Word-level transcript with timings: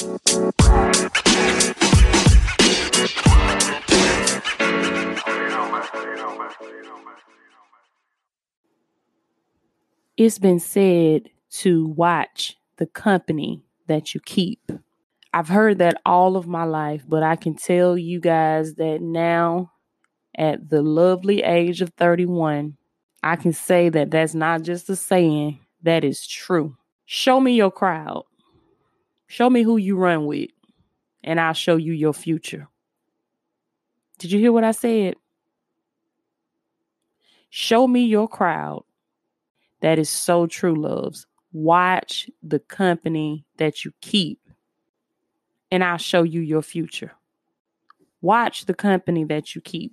It's 0.00 0.14
been 10.38 10.60
said 10.60 11.30
to 11.50 11.88
watch 11.88 12.56
the 12.76 12.86
company 12.86 13.64
that 13.88 14.14
you 14.14 14.20
keep. 14.20 14.70
I've 15.32 15.48
heard 15.48 15.78
that 15.78 16.00
all 16.06 16.36
of 16.36 16.46
my 16.46 16.62
life, 16.62 17.02
but 17.08 17.24
I 17.24 17.34
can 17.34 17.56
tell 17.56 17.98
you 17.98 18.20
guys 18.20 18.74
that 18.74 19.02
now, 19.02 19.72
at 20.36 20.70
the 20.70 20.80
lovely 20.80 21.42
age 21.42 21.82
of 21.82 21.92
31, 21.94 22.76
I 23.24 23.34
can 23.34 23.52
say 23.52 23.88
that 23.88 24.12
that's 24.12 24.34
not 24.34 24.62
just 24.62 24.88
a 24.90 24.94
saying, 24.94 25.58
that 25.82 26.04
is 26.04 26.24
true. 26.24 26.76
Show 27.04 27.40
me 27.40 27.56
your 27.56 27.72
crowd. 27.72 28.27
Show 29.28 29.50
me 29.50 29.62
who 29.62 29.76
you 29.76 29.96
run 29.96 30.24
with, 30.24 30.50
and 31.22 31.38
I'll 31.38 31.52
show 31.52 31.76
you 31.76 31.92
your 31.92 32.14
future. 32.14 32.66
Did 34.18 34.32
you 34.32 34.38
hear 34.38 34.52
what 34.52 34.64
I 34.64 34.72
said? 34.72 35.14
Show 37.50 37.86
me 37.86 38.04
your 38.04 38.26
crowd. 38.26 38.84
That 39.80 39.98
is 39.98 40.08
so 40.08 40.46
true, 40.46 40.74
loves. 40.74 41.26
Watch 41.52 42.28
the 42.42 42.58
company 42.58 43.44
that 43.58 43.84
you 43.84 43.92
keep, 44.00 44.40
and 45.70 45.84
I'll 45.84 45.98
show 45.98 46.22
you 46.22 46.40
your 46.40 46.62
future. 46.62 47.12
Watch 48.22 48.64
the 48.64 48.74
company 48.74 49.24
that 49.24 49.54
you 49.54 49.60
keep. 49.60 49.92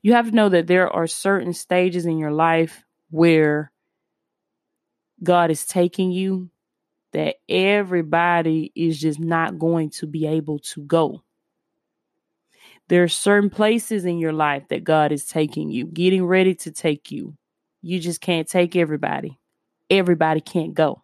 You 0.00 0.14
have 0.14 0.30
to 0.30 0.34
know 0.34 0.48
that 0.48 0.66
there 0.66 0.90
are 0.90 1.06
certain 1.06 1.52
stages 1.52 2.06
in 2.06 2.18
your 2.18 2.32
life 2.32 2.84
where 3.10 3.70
God 5.22 5.50
is 5.50 5.66
taking 5.66 6.10
you 6.10 6.50
that 7.16 7.36
everybody 7.48 8.70
is 8.74 9.00
just 9.00 9.18
not 9.18 9.58
going 9.58 9.88
to 9.88 10.06
be 10.06 10.26
able 10.26 10.58
to 10.58 10.82
go. 10.82 11.22
There 12.88 13.02
are 13.02 13.08
certain 13.08 13.48
places 13.48 14.04
in 14.04 14.18
your 14.18 14.34
life 14.34 14.68
that 14.68 14.84
God 14.84 15.12
is 15.12 15.24
taking 15.24 15.70
you, 15.70 15.86
getting 15.86 16.26
ready 16.26 16.54
to 16.56 16.70
take 16.70 17.10
you. 17.10 17.34
You 17.80 18.00
just 18.00 18.20
can't 18.20 18.46
take 18.46 18.76
everybody. 18.76 19.38
Everybody 19.88 20.42
can't 20.42 20.74
go. 20.74 21.00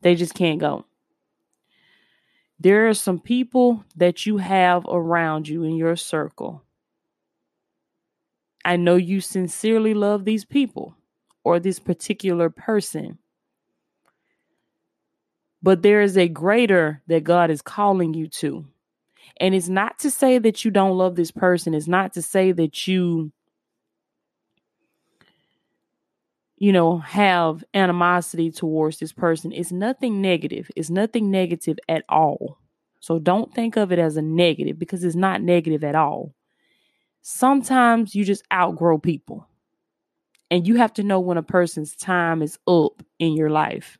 They 0.00 0.14
just 0.14 0.32
can't 0.32 0.60
go. 0.60 0.86
There 2.58 2.88
are 2.88 2.94
some 2.94 3.20
people 3.20 3.84
that 3.96 4.24
you 4.24 4.38
have 4.38 4.86
around 4.88 5.46
you 5.46 5.62
in 5.62 5.76
your 5.76 5.94
circle. 5.94 6.62
I 8.64 8.76
know 8.76 8.96
you 8.96 9.20
sincerely 9.20 9.92
love 9.92 10.24
these 10.24 10.46
people 10.46 10.96
or 11.44 11.60
this 11.60 11.78
particular 11.78 12.48
person. 12.48 13.18
But 15.62 15.82
there 15.82 16.00
is 16.00 16.16
a 16.16 16.28
greater 16.28 17.02
that 17.06 17.24
God 17.24 17.50
is 17.50 17.62
calling 17.62 18.14
you 18.14 18.28
to. 18.28 18.66
And 19.38 19.54
it's 19.54 19.68
not 19.68 19.98
to 20.00 20.10
say 20.10 20.38
that 20.38 20.64
you 20.64 20.70
don't 20.70 20.96
love 20.96 21.16
this 21.16 21.30
person. 21.30 21.74
It's 21.74 21.88
not 21.88 22.12
to 22.14 22.22
say 22.22 22.52
that 22.52 22.86
you, 22.86 23.32
you 26.56 26.72
know, 26.72 26.98
have 26.98 27.64
animosity 27.74 28.50
towards 28.50 28.98
this 28.98 29.12
person. 29.12 29.52
It's 29.52 29.72
nothing 29.72 30.22
negative. 30.22 30.70
It's 30.76 30.90
nothing 30.90 31.30
negative 31.30 31.78
at 31.88 32.04
all. 32.08 32.58
So 33.00 33.18
don't 33.18 33.54
think 33.54 33.76
of 33.76 33.92
it 33.92 33.98
as 33.98 34.16
a 34.16 34.22
negative 34.22 34.78
because 34.78 35.04
it's 35.04 35.16
not 35.16 35.42
negative 35.42 35.84
at 35.84 35.94
all. 35.94 36.34
Sometimes 37.22 38.14
you 38.14 38.24
just 38.24 38.44
outgrow 38.52 38.98
people. 38.98 39.46
And 40.50 40.66
you 40.66 40.76
have 40.76 40.94
to 40.94 41.02
know 41.02 41.20
when 41.20 41.38
a 41.38 41.42
person's 41.42 41.96
time 41.96 42.40
is 42.40 42.58
up 42.68 43.02
in 43.18 43.34
your 43.34 43.50
life. 43.50 43.98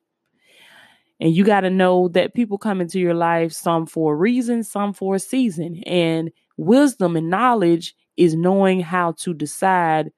And 1.21 1.35
you 1.35 1.45
got 1.45 1.61
to 1.61 1.71
know 1.71 2.09
that 2.09 2.35
people 2.35 2.59
come 2.59 2.81
into 2.81 3.01
your 3.01 3.15
life, 3.15 3.53
some 3.53 3.87
for 3.87 4.13
a 4.13 4.17
reason, 4.17 4.63
some 4.63 4.93
for 4.93 5.15
a 5.15 5.19
season. 5.19 5.83
And 5.85 6.31
wisdom 6.57 7.17
and 7.17 7.31
knowledge 7.31 7.95
is 8.17 8.35
knowing 8.35 8.81
how 8.81 9.13
to 9.13 9.33
decide 9.33 10.13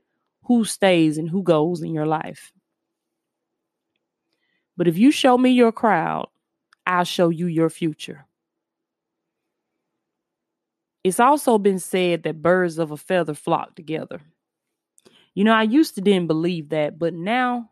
who 0.44 0.64
stays 0.64 1.18
and 1.18 1.28
who 1.28 1.42
goes 1.42 1.82
in 1.82 1.92
your 1.92 2.06
life. 2.06 2.52
But 4.76 4.88
if 4.88 4.96
you 4.96 5.10
show 5.10 5.36
me 5.36 5.50
your 5.50 5.72
crowd, 5.72 6.28
I'll 6.86 7.04
show 7.04 7.28
you 7.28 7.46
your 7.46 7.68
future. 7.68 8.26
It's 11.04 11.20
also 11.20 11.58
been 11.58 11.78
said 11.78 12.24
that 12.24 12.42
birds 12.42 12.78
of 12.78 12.90
a 12.90 12.96
feather 12.96 13.34
flock 13.34 13.74
together. 13.76 14.20
You 15.34 15.44
know, 15.44 15.52
I 15.52 15.62
used 15.62 15.94
to 15.94 16.00
didn't 16.00 16.26
believe 16.26 16.70
that, 16.70 16.98
but 16.98 17.14
now 17.14 17.70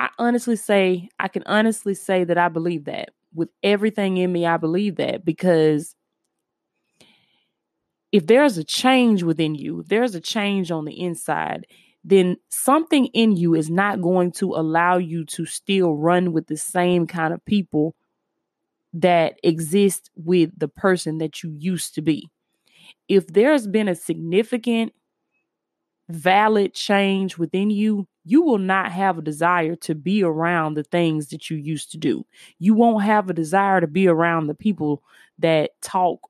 I 0.00 0.08
honestly 0.18 0.56
say, 0.56 1.10
I 1.20 1.28
can 1.28 1.42
honestly 1.44 1.94
say 1.94 2.24
that 2.24 2.38
I 2.38 2.48
believe 2.48 2.86
that. 2.86 3.10
With 3.34 3.50
everything 3.62 4.16
in 4.16 4.32
me, 4.32 4.46
I 4.46 4.56
believe 4.56 4.96
that 4.96 5.24
because 5.24 5.94
if 8.10 8.26
there's 8.26 8.56
a 8.58 8.64
change 8.64 9.22
within 9.22 9.54
you, 9.54 9.80
if 9.80 9.88
there's 9.88 10.14
a 10.14 10.20
change 10.20 10.70
on 10.70 10.86
the 10.86 10.98
inside, 10.98 11.66
then 12.02 12.38
something 12.48 13.06
in 13.08 13.36
you 13.36 13.54
is 13.54 13.70
not 13.70 14.00
going 14.00 14.32
to 14.32 14.54
allow 14.54 14.96
you 14.96 15.24
to 15.26 15.44
still 15.44 15.94
run 15.94 16.32
with 16.32 16.46
the 16.46 16.56
same 16.56 17.06
kind 17.06 17.34
of 17.34 17.44
people 17.44 17.94
that 18.94 19.38
exist 19.44 20.10
with 20.16 20.50
the 20.58 20.66
person 20.66 21.18
that 21.18 21.42
you 21.42 21.54
used 21.56 21.94
to 21.94 22.02
be. 22.02 22.30
If 23.06 23.26
there's 23.26 23.66
been 23.66 23.86
a 23.86 23.94
significant, 23.94 24.94
valid 26.10 26.74
change 26.74 27.38
within 27.38 27.70
you, 27.70 28.06
you 28.24 28.42
will 28.42 28.58
not 28.58 28.92
have 28.92 29.18
a 29.18 29.22
desire 29.22 29.76
to 29.76 29.94
be 29.94 30.22
around 30.22 30.74
the 30.74 30.84
things 30.84 31.28
that 31.28 31.50
you 31.50 31.56
used 31.56 31.90
to 31.92 31.98
do. 31.98 32.24
You 32.58 32.74
won't 32.74 33.04
have 33.04 33.30
a 33.30 33.34
desire 33.34 33.80
to 33.80 33.86
be 33.86 34.06
around 34.08 34.46
the 34.46 34.54
people 34.54 35.02
that 35.38 35.70
talk, 35.80 36.20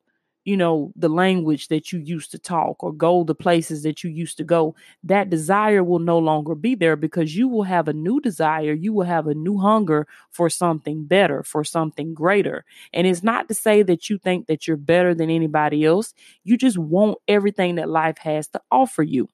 you 0.44 0.56
know, 0.56 0.92
the 0.96 1.08
language 1.08 1.68
that 1.68 1.92
you 1.92 1.98
used 1.98 2.30
to 2.30 2.38
talk 2.38 2.82
or 2.82 2.92
go 2.92 3.24
the 3.24 3.34
places 3.34 3.82
that 3.82 4.02
you 4.02 4.10
used 4.10 4.36
to 4.38 4.44
go. 4.44 4.74
That 5.04 5.30
desire 5.30 5.84
will 5.84 5.98
no 5.98 6.18
longer 6.18 6.54
be 6.54 6.74
there 6.74 6.96
because 6.96 7.36
you 7.36 7.48
will 7.48 7.64
have 7.64 7.88
a 7.88 7.92
new 7.92 8.20
desire. 8.20 8.72
You 8.72 8.92
will 8.92 9.04
have 9.04 9.26
a 9.26 9.34
new 9.34 9.58
hunger 9.58 10.06
for 10.30 10.48
something 10.48 11.04
better, 11.04 11.42
for 11.42 11.64
something 11.64 12.14
greater. 12.14 12.64
And 12.92 13.06
it's 13.06 13.22
not 13.22 13.48
to 13.48 13.54
say 13.54 13.82
that 13.82 14.08
you 14.08 14.16
think 14.16 14.46
that 14.46 14.66
you're 14.66 14.76
better 14.76 15.14
than 15.14 15.28
anybody 15.28 15.84
else. 15.84 16.14
You 16.44 16.56
just 16.56 16.78
want 16.78 17.18
everything 17.28 17.74
that 17.74 17.88
life 17.90 18.18
has 18.18 18.48
to 18.48 18.60
offer 18.70 19.02
you. 19.02 19.28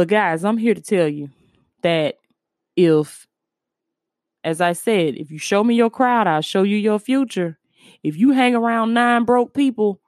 But 0.00 0.08
guys, 0.08 0.46
I'm 0.46 0.56
here 0.56 0.72
to 0.72 0.80
tell 0.80 1.08
you 1.08 1.28
that 1.82 2.14
if, 2.74 3.26
as 4.42 4.62
I 4.62 4.72
said, 4.72 5.16
if 5.16 5.30
you 5.30 5.36
show 5.36 5.62
me 5.62 5.74
your 5.74 5.90
crowd, 5.90 6.26
I'll 6.26 6.40
show 6.40 6.62
you 6.62 6.78
your 6.78 6.98
future. 6.98 7.58
If 8.02 8.16
you 8.16 8.30
hang 8.30 8.54
around 8.54 8.94
nine 8.94 9.26
broke 9.26 9.52
people, 9.52 10.00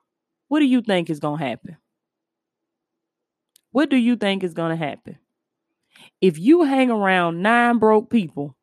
what 0.49 0.61
do 0.61 0.65
you 0.65 0.81
think 0.81 1.11
is 1.11 1.21
going 1.21 1.41
to 1.41 1.45
happen? 1.45 1.77
What 3.73 3.91
do 3.91 3.99
you 3.99 4.17
think 4.17 4.43
is 4.43 4.55
going 4.55 4.71
to 4.71 4.83
happen? 4.83 5.19
If 6.23 6.39
you 6.39 6.63
hang 6.63 6.91
around 6.91 7.43
nine 7.43 7.77
broke 7.77 8.09
people, 8.09 8.57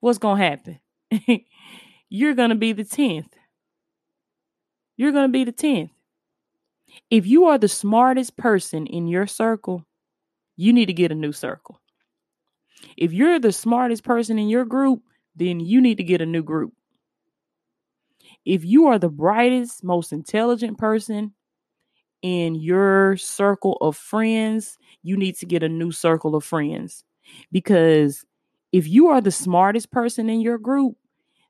what's 0.00 0.18
going 0.18 0.40
to 0.40 0.44
happen? 0.44 1.44
You're 2.08 2.34
going 2.34 2.50
to 2.50 2.56
be 2.56 2.72
the 2.72 2.82
10th. 2.82 3.30
You're 4.96 5.12
going 5.12 5.28
to 5.28 5.32
be 5.32 5.44
the 5.44 5.52
10th. 5.52 5.90
If 7.10 7.26
you 7.26 7.46
are 7.46 7.58
the 7.58 7.68
smartest 7.68 8.36
person 8.36 8.86
in 8.86 9.06
your 9.08 9.26
circle, 9.26 9.84
you 10.56 10.72
need 10.72 10.86
to 10.86 10.92
get 10.92 11.12
a 11.12 11.14
new 11.14 11.32
circle. 11.32 11.80
If 12.96 13.12
you're 13.12 13.38
the 13.38 13.52
smartest 13.52 14.04
person 14.04 14.38
in 14.38 14.48
your 14.48 14.64
group, 14.64 15.02
then 15.36 15.60
you 15.60 15.80
need 15.80 15.96
to 15.96 16.04
get 16.04 16.20
a 16.20 16.26
new 16.26 16.42
group. 16.42 16.72
If 18.44 18.64
you 18.64 18.86
are 18.86 18.98
the 18.98 19.08
brightest, 19.08 19.82
most 19.82 20.12
intelligent 20.12 20.78
person 20.78 21.32
in 22.22 22.54
your 22.54 23.16
circle 23.16 23.76
of 23.80 23.96
friends, 23.96 24.78
you 25.02 25.16
need 25.16 25.36
to 25.36 25.46
get 25.46 25.62
a 25.62 25.68
new 25.68 25.92
circle 25.92 26.34
of 26.36 26.44
friends. 26.44 27.04
Because 27.50 28.24
if 28.72 28.88
you 28.88 29.08
are 29.08 29.20
the 29.20 29.30
smartest 29.30 29.90
person 29.90 30.28
in 30.28 30.40
your 30.40 30.58
group, 30.58 30.96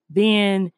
then 0.08 0.72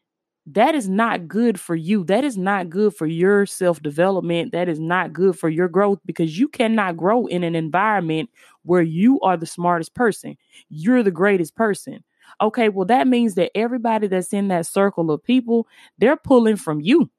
that 0.47 0.75
is 0.75 0.89
not 0.89 1.27
good 1.27 1.59
for 1.59 1.75
you. 1.75 2.05
That 2.05 2.25
is 2.25 2.39
not 2.39 2.71
good 2.71 2.95
for 2.95 3.07
your 3.07 3.47
self 3.47 3.83
development. 3.83 4.53
That 4.53 4.69
is 4.69 4.79
not 4.79 5.13
good 5.13 5.37
for 5.39 5.49
your 5.49 5.69
growth 5.69 5.99
because 6.07 6.39
you 6.39 6.49
cannot 6.49 6.97
grow 6.97 7.27
in 7.27 7.43
an 7.43 7.57
environment 7.57 8.31
where 8.63 8.83
you 8.83 9.21
are 9.21 9.37
the 9.37 9.47
smartest 9.47 9.95
person. 9.95 10.37
You're 10.69 11.03
the 11.03 11.11
greatest 11.11 11.57
person. 11.57 12.05
Okay, 12.41 12.69
well, 12.69 12.87
that 12.87 13.07
means 13.09 13.35
that 13.35 13.57
everybody 13.57 14.07
that's 14.07 14.33
in 14.33 14.49
that 14.49 14.67
circle 14.67 15.11
of 15.11 15.23
people, 15.23 15.67
they're 15.99 16.17
pulling 16.17 16.57
from 16.57 16.81
you, 16.81 17.11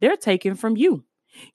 they're 0.00 0.16
taking 0.16 0.54
from 0.54 0.76
you. 0.76 1.04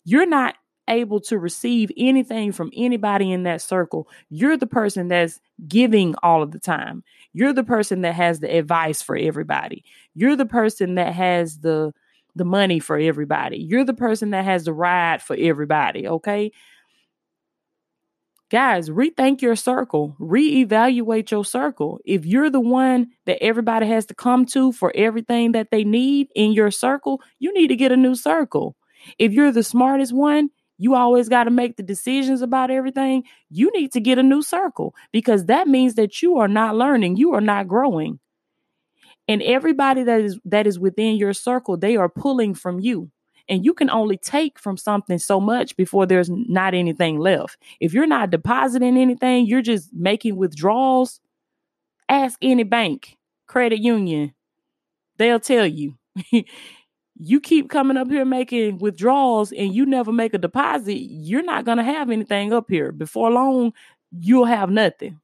You're 0.05 0.25
not 0.25 0.55
able 0.87 1.19
to 1.21 1.37
receive 1.37 1.91
anything 1.97 2.51
from 2.51 2.71
anybody 2.75 3.31
in 3.31 3.43
that 3.43 3.61
circle. 3.61 4.07
You're 4.29 4.57
the 4.57 4.67
person 4.67 5.07
that's 5.07 5.39
giving 5.67 6.15
all 6.23 6.43
of 6.43 6.51
the 6.51 6.59
time. 6.59 7.03
You're 7.33 7.53
the 7.53 7.63
person 7.63 8.01
that 8.01 8.15
has 8.15 8.39
the 8.39 8.55
advice 8.55 9.01
for 9.01 9.15
everybody. 9.15 9.83
You're 10.13 10.35
the 10.35 10.45
person 10.45 10.95
that 10.95 11.13
has 11.13 11.59
the 11.59 11.93
the 12.35 12.45
money 12.45 12.79
for 12.79 12.97
everybody. 12.97 13.57
You're 13.57 13.85
the 13.85 13.93
person 13.93 14.31
that 14.31 14.43
has 14.43 14.65
the 14.65 14.73
ride 14.73 15.21
for 15.21 15.35
everybody, 15.37 16.07
okay? 16.07 16.51
Guys, 18.49 18.89
rethink 18.89 19.41
your 19.41 19.55
circle, 19.55 20.15
reevaluate 20.19 21.31
your 21.31 21.45
circle. 21.45 21.99
If 22.05 22.25
you're 22.25 22.49
the 22.49 22.59
one 22.59 23.07
that 23.25 23.41
everybody 23.41 23.87
has 23.87 24.05
to 24.07 24.15
come 24.15 24.45
to 24.47 24.71
for 24.71 24.91
everything 24.95 25.53
that 25.53 25.71
they 25.71 25.83
need 25.83 26.27
in 26.35 26.53
your 26.53 26.69
circle, 26.69 27.21
you 27.39 27.53
need 27.53 27.67
to 27.67 27.75
get 27.75 27.91
a 27.91 27.97
new 27.97 28.15
circle. 28.15 28.75
If 29.17 29.31
you're 29.31 29.51
the 29.51 29.63
smartest 29.63 30.13
one, 30.13 30.49
you 30.83 30.95
always 30.95 31.29
got 31.29 31.45
to 31.45 31.49
make 31.49 31.77
the 31.77 31.83
decisions 31.83 32.41
about 32.41 32.69
everything. 32.69 33.23
You 33.49 33.71
need 33.71 33.93
to 33.93 34.01
get 34.01 34.17
a 34.17 34.23
new 34.23 34.41
circle 34.41 34.93
because 35.13 35.45
that 35.45 35.65
means 35.65 35.95
that 35.95 36.21
you 36.21 36.37
are 36.39 36.49
not 36.49 36.75
learning, 36.75 37.15
you 37.15 37.33
are 37.33 37.39
not 37.41 37.69
growing. 37.69 38.19
And 39.29 39.41
everybody 39.41 40.03
that 40.03 40.19
is 40.19 40.37
that 40.43 40.67
is 40.67 40.77
within 40.77 41.15
your 41.15 41.31
circle, 41.31 41.77
they 41.77 41.95
are 41.95 42.09
pulling 42.09 42.53
from 42.53 42.81
you. 42.81 43.09
And 43.47 43.63
you 43.63 43.73
can 43.73 43.89
only 43.89 44.17
take 44.17 44.59
from 44.59 44.75
something 44.75 45.19
so 45.19 45.39
much 45.39 45.77
before 45.77 46.05
there's 46.05 46.29
not 46.29 46.73
anything 46.73 47.17
left. 47.17 47.57
If 47.79 47.93
you're 47.93 48.05
not 48.05 48.29
depositing 48.29 48.97
anything, 48.97 49.45
you're 49.45 49.61
just 49.61 49.89
making 49.93 50.35
withdrawals. 50.35 51.21
Ask 52.09 52.37
any 52.41 52.63
bank, 52.63 53.17
credit 53.47 53.79
union. 53.79 54.33
They'll 55.17 55.39
tell 55.39 55.65
you. 55.65 55.95
you 57.25 57.39
keep 57.39 57.69
coming 57.69 57.97
up 57.97 58.09
here 58.09 58.25
making 58.25 58.79
withdrawals 58.79 59.51
and 59.53 59.73
you 59.73 59.85
never 59.85 60.11
make 60.11 60.33
a 60.33 60.37
deposit, 60.37 60.97
you're 60.97 61.43
not 61.43 61.63
going 61.63 61.77
to 61.77 61.83
have 61.83 62.09
anything 62.09 62.51
up 62.51 62.65
here. 62.69 62.91
Before 62.91 63.31
long, 63.31 63.73
you'll 64.11 64.45
have 64.45 64.69
nothing. 64.69 65.19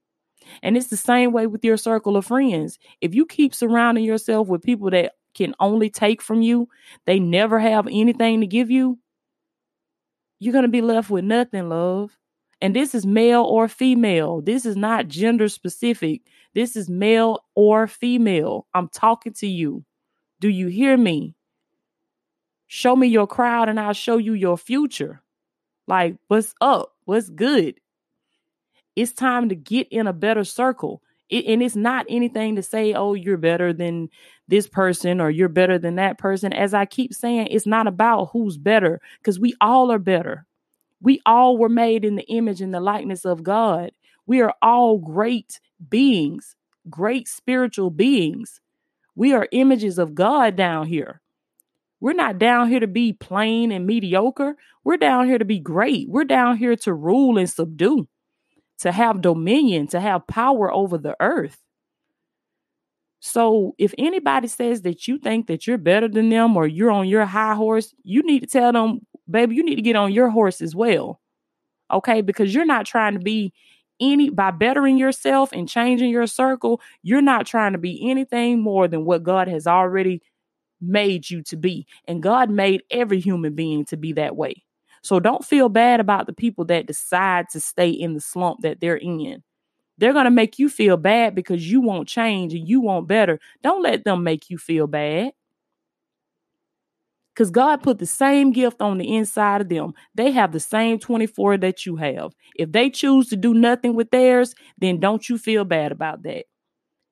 And 0.63 0.77
it's 0.77 0.87
the 0.87 0.97
same 0.97 1.33
way 1.33 1.45
with 1.45 1.63
your 1.63 1.77
circle 1.77 2.15
of 2.15 2.25
friends. 2.25 2.79
If 3.01 3.13
you 3.13 3.25
keep 3.25 3.53
surrounding 3.53 4.05
yourself 4.05 4.47
with 4.47 4.63
people 4.63 4.89
that 4.91 5.13
can 5.33 5.53
only 5.59 5.89
take 5.89 6.21
from 6.21 6.41
you, 6.41 6.69
they 7.05 7.19
never 7.19 7.59
have 7.59 7.85
anything 7.87 8.41
to 8.41 8.47
give 8.47 8.71
you, 8.71 8.97
you're 10.39 10.53
going 10.53 10.63
to 10.63 10.69
be 10.69 10.81
left 10.81 11.09
with 11.09 11.25
nothing, 11.25 11.67
love. 11.67 12.17
And 12.61 12.75
this 12.75 12.95
is 12.95 13.05
male 13.05 13.43
or 13.43 13.67
female. 13.67 14.41
This 14.41 14.65
is 14.65 14.75
not 14.75 15.07
gender 15.07 15.49
specific. 15.49 16.21
This 16.53 16.75
is 16.75 16.89
male 16.89 17.43
or 17.55 17.87
female. 17.87 18.67
I'm 18.73 18.87
talking 18.89 19.33
to 19.33 19.47
you. 19.47 19.83
Do 20.39 20.49
you 20.49 20.67
hear 20.67 20.97
me? 20.97 21.35
Show 22.71 22.95
me 22.95 23.07
your 23.07 23.25
crowd 23.25 23.67
and 23.67 23.79
I'll 23.79 23.93
show 23.93 24.17
you 24.17 24.33
your 24.33 24.55
future. 24.55 25.23
Like, 25.87 26.17
what's 26.27 26.53
up? 26.61 26.93
What's 27.05 27.31
good? 27.31 27.79
It's 28.95 29.11
time 29.11 29.49
to 29.49 29.55
get 29.55 29.87
in 29.89 30.05
a 30.05 30.13
better 30.13 30.43
circle. 30.43 31.01
It, 31.29 31.45
and 31.45 31.63
it's 31.63 31.75
not 31.75 32.05
anything 32.09 32.55
to 32.57 32.61
say, 32.61 32.93
oh, 32.93 33.15
you're 33.15 33.37
better 33.37 33.73
than 33.73 34.07
this 34.47 34.67
person 34.67 35.19
or 35.19 35.31
you're 35.31 35.49
better 35.49 35.79
than 35.79 35.95
that 35.95 36.19
person. 36.19 36.53
As 36.53 36.75
I 36.75 36.85
keep 36.85 37.11
saying, 37.11 37.47
it's 37.47 37.65
not 37.65 37.87
about 37.87 38.29
who's 38.33 38.59
better 38.59 39.01
because 39.19 39.39
we 39.39 39.55
all 39.59 39.91
are 39.91 39.97
better. 39.97 40.45
We 41.01 41.21
all 41.25 41.57
were 41.57 41.69
made 41.69 42.05
in 42.05 42.17
the 42.17 42.27
image 42.29 42.61
and 42.61 42.71
the 42.71 42.79
likeness 42.79 43.25
of 43.25 43.41
God. 43.41 43.93
We 44.27 44.41
are 44.41 44.53
all 44.61 44.99
great 44.99 45.59
beings, 45.89 46.55
great 46.87 47.27
spiritual 47.27 47.89
beings. 47.89 48.61
We 49.15 49.33
are 49.33 49.47
images 49.51 49.97
of 49.97 50.13
God 50.13 50.55
down 50.55 50.85
here. 50.85 51.19
We're 52.01 52.13
not 52.13 52.39
down 52.39 52.69
here 52.69 52.79
to 52.79 52.87
be 52.87 53.13
plain 53.13 53.71
and 53.71 53.85
mediocre. 53.85 54.55
We're 54.83 54.97
down 54.97 55.27
here 55.27 55.37
to 55.37 55.45
be 55.45 55.59
great. 55.59 56.09
We're 56.09 56.23
down 56.23 56.57
here 56.57 56.75
to 56.77 56.93
rule 56.93 57.37
and 57.37 57.49
subdue 57.49 58.07
to 58.79 58.91
have 58.91 59.21
dominion, 59.21 59.87
to 59.87 59.99
have 59.99 60.25
power 60.27 60.71
over 60.71 60.97
the 60.97 61.15
earth. 61.19 61.57
So 63.19 63.75
if 63.77 63.93
anybody 63.97 64.47
says 64.47 64.83
that 64.83 65.07
you 65.07 65.17
think 65.17 65.47
that 65.47 65.67
you're 65.67 65.77
better 65.77 66.07
than 66.07 66.29
them 66.29 66.55
or 66.55 66.65
you're 66.65 66.91
on 66.91 67.07
your 67.07 67.25
high 67.25 67.55
horse, 67.55 67.93
you 68.03 68.23
need 68.23 68.39
to 68.39 68.47
tell 68.47 68.71
them, 68.71 69.05
baby, 69.29 69.55
you 69.55 69.63
need 69.63 69.75
to 69.75 69.81
get 69.81 69.97
on 69.97 70.13
your 70.13 70.29
horse 70.29 70.61
as 70.61 70.73
well. 70.73 71.19
Okay? 71.91 72.21
Because 72.21 72.55
you're 72.55 72.65
not 72.65 72.85
trying 72.85 73.13
to 73.13 73.19
be 73.19 73.53
any 73.99 74.29
by 74.29 74.51
bettering 74.51 74.97
yourself 74.97 75.51
and 75.51 75.67
changing 75.67 76.09
your 76.09 76.27
circle, 76.27 76.79
you're 77.03 77.21
not 77.21 77.45
trying 77.45 77.73
to 77.73 77.77
be 77.77 78.09
anything 78.09 78.61
more 78.61 78.87
than 78.87 79.03
what 79.03 79.23
God 79.23 79.49
has 79.49 79.67
already 79.67 80.21
made 80.81 81.29
you 81.29 81.41
to 81.43 81.57
be. 81.57 81.87
And 82.07 82.23
God 82.23 82.49
made 82.49 82.83
every 82.91 83.19
human 83.19 83.55
being 83.55 83.85
to 83.85 83.97
be 83.97 84.13
that 84.13 84.35
way. 84.35 84.63
So 85.01 85.19
don't 85.19 85.45
feel 85.45 85.69
bad 85.69 85.99
about 85.99 86.27
the 86.27 86.33
people 86.33 86.65
that 86.65 86.87
decide 86.87 87.49
to 87.51 87.59
stay 87.59 87.89
in 87.89 88.13
the 88.13 88.21
slump 88.21 88.61
that 88.61 88.79
they're 88.79 88.97
in. 88.97 89.43
They're 89.97 90.13
going 90.13 90.25
to 90.25 90.31
make 90.31 90.59
you 90.59 90.69
feel 90.69 90.97
bad 90.97 91.35
because 91.35 91.69
you 91.69 91.81
won't 91.81 92.07
change 92.07 92.53
and 92.53 92.67
you 92.67 92.81
want 92.81 93.07
better. 93.07 93.39
Don't 93.63 93.83
let 93.83 94.05
them 94.05 94.23
make 94.23 94.49
you 94.49 94.57
feel 94.57 94.87
bad. 94.87 95.31
Because 97.33 97.51
God 97.51 97.83
put 97.83 97.99
the 97.99 98.05
same 98.05 98.51
gift 98.51 98.81
on 98.81 98.97
the 98.97 99.15
inside 99.15 99.61
of 99.61 99.69
them. 99.69 99.93
They 100.15 100.31
have 100.31 100.51
the 100.51 100.59
same 100.59 100.99
24 100.99 101.57
that 101.57 101.85
you 101.85 101.95
have. 101.95 102.33
If 102.55 102.71
they 102.71 102.89
choose 102.89 103.29
to 103.29 103.37
do 103.37 103.53
nothing 103.53 103.95
with 103.95 104.09
theirs, 104.09 104.53
then 104.77 104.99
don't 104.99 105.27
you 105.29 105.37
feel 105.37 105.63
bad 105.63 105.91
about 105.91 106.23
that. 106.23 106.45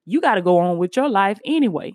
You 0.06 0.20
got 0.20 0.36
to 0.36 0.42
go 0.42 0.58
on 0.58 0.78
with 0.78 0.96
your 0.98 1.10
life 1.10 1.40
anyway. 1.46 1.94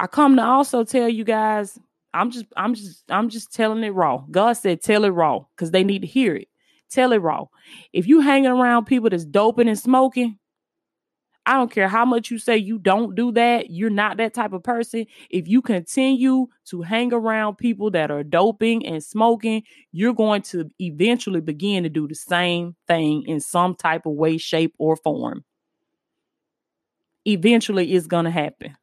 I 0.00 0.06
come 0.06 0.36
to 0.36 0.42
also 0.42 0.82
tell 0.82 1.10
you 1.10 1.24
guys, 1.24 1.78
I'm 2.14 2.30
just, 2.30 2.46
I'm 2.56 2.74
just, 2.74 3.04
I'm 3.10 3.28
just 3.28 3.52
telling 3.52 3.84
it 3.84 3.90
raw. 3.90 4.24
God 4.30 4.54
said, 4.54 4.80
tell 4.80 5.04
it 5.04 5.10
raw 5.10 5.44
because 5.54 5.72
they 5.72 5.84
need 5.84 6.00
to 6.00 6.08
hear 6.08 6.34
it. 6.34 6.48
Tell 6.90 7.12
it 7.12 7.18
raw. 7.18 7.44
If 7.92 8.06
you 8.06 8.20
hanging 8.22 8.50
around 8.50 8.86
people 8.86 9.10
that's 9.10 9.26
doping 9.26 9.68
and 9.68 9.78
smoking, 9.78 10.38
I 11.44 11.52
don't 11.52 11.70
care 11.70 11.86
how 11.86 12.06
much 12.06 12.30
you 12.30 12.38
say 12.38 12.56
you 12.56 12.78
don't 12.78 13.14
do 13.14 13.30
that. 13.32 13.68
You're 13.68 13.90
not 13.90 14.16
that 14.16 14.32
type 14.32 14.54
of 14.54 14.62
person. 14.62 15.04
If 15.28 15.46
you 15.46 15.60
continue 15.60 16.46
to 16.70 16.80
hang 16.80 17.12
around 17.12 17.58
people 17.58 17.90
that 17.90 18.10
are 18.10 18.24
doping 18.24 18.86
and 18.86 19.04
smoking, 19.04 19.64
you're 19.92 20.14
going 20.14 20.40
to 20.42 20.70
eventually 20.80 21.42
begin 21.42 21.82
to 21.82 21.90
do 21.90 22.08
the 22.08 22.14
same 22.14 22.74
thing 22.88 23.24
in 23.26 23.38
some 23.38 23.74
type 23.74 24.06
of 24.06 24.14
way, 24.14 24.38
shape, 24.38 24.74
or 24.78 24.96
form. 24.96 25.44
Eventually, 27.26 27.92
it's 27.92 28.06
going 28.06 28.24
to 28.24 28.30
happen. 28.30 28.76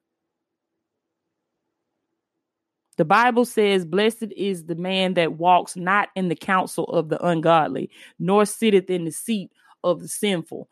The 2.98 3.06
Bible 3.06 3.46
says, 3.46 3.86
Blessed 3.86 4.34
is 4.36 4.66
the 4.66 4.76
man 4.76 5.14
that 5.14 5.34
walks 5.34 5.76
not 5.76 6.10
in 6.16 6.30
the 6.30 6.36
counsel 6.36 6.86
of 6.86 7.10
the 7.10 7.24
ungodly, 7.26 7.90
nor 8.20 8.46
sitteth 8.46 8.90
in 8.90 9.06
the 9.06 9.12
seat 9.12 9.52
of 9.84 10.02
the 10.02 10.08
sinful. 10.08 10.68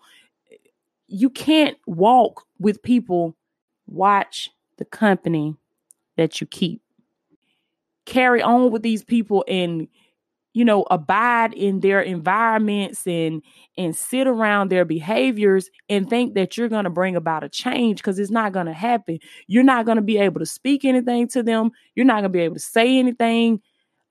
You 1.07 1.30
can't 1.30 1.77
walk 1.86 2.44
with 2.60 2.81
people, 2.81 3.38
watch 3.88 4.50
the 4.77 4.86
company 4.86 5.56
that 6.18 6.42
you 6.42 6.48
keep. 6.48 6.81
Carry 8.06 8.42
on 8.42 8.72
with 8.72 8.81
these 8.81 9.04
people 9.04 9.45
and 9.48 9.88
you 10.55 10.63
know 10.63 10.85
abide 10.89 11.53
in 11.53 11.81
their 11.81 11.99
environments 11.99 13.05
and 13.05 13.43
and 13.77 13.93
sit 13.93 14.25
around 14.25 14.71
their 14.71 14.85
behaviors 14.85 15.69
and 15.89 16.09
think 16.09 16.33
that 16.33 16.57
you're 16.57 16.69
going 16.69 16.85
to 16.85 16.89
bring 16.89 17.17
about 17.17 17.43
a 17.43 17.50
change 17.50 17.97
because 17.97 18.17
it's 18.17 18.31
not 18.31 18.53
going 18.53 18.65
to 18.65 18.74
happen. 18.74 19.19
You're 19.47 19.65
not 19.65 19.85
going 19.85 19.97
to 19.97 20.01
be 20.01 20.17
able 20.17 20.39
to 20.39 20.45
speak 20.45 20.85
anything 20.85 21.27
to 21.29 21.43
them. 21.43 21.71
You're 21.93 22.05
not 22.05 22.21
going 22.21 22.24
to 22.24 22.29
be 22.29 22.39
able 22.39 22.55
to 22.55 22.62
say 22.62 22.97
anything 22.97 23.62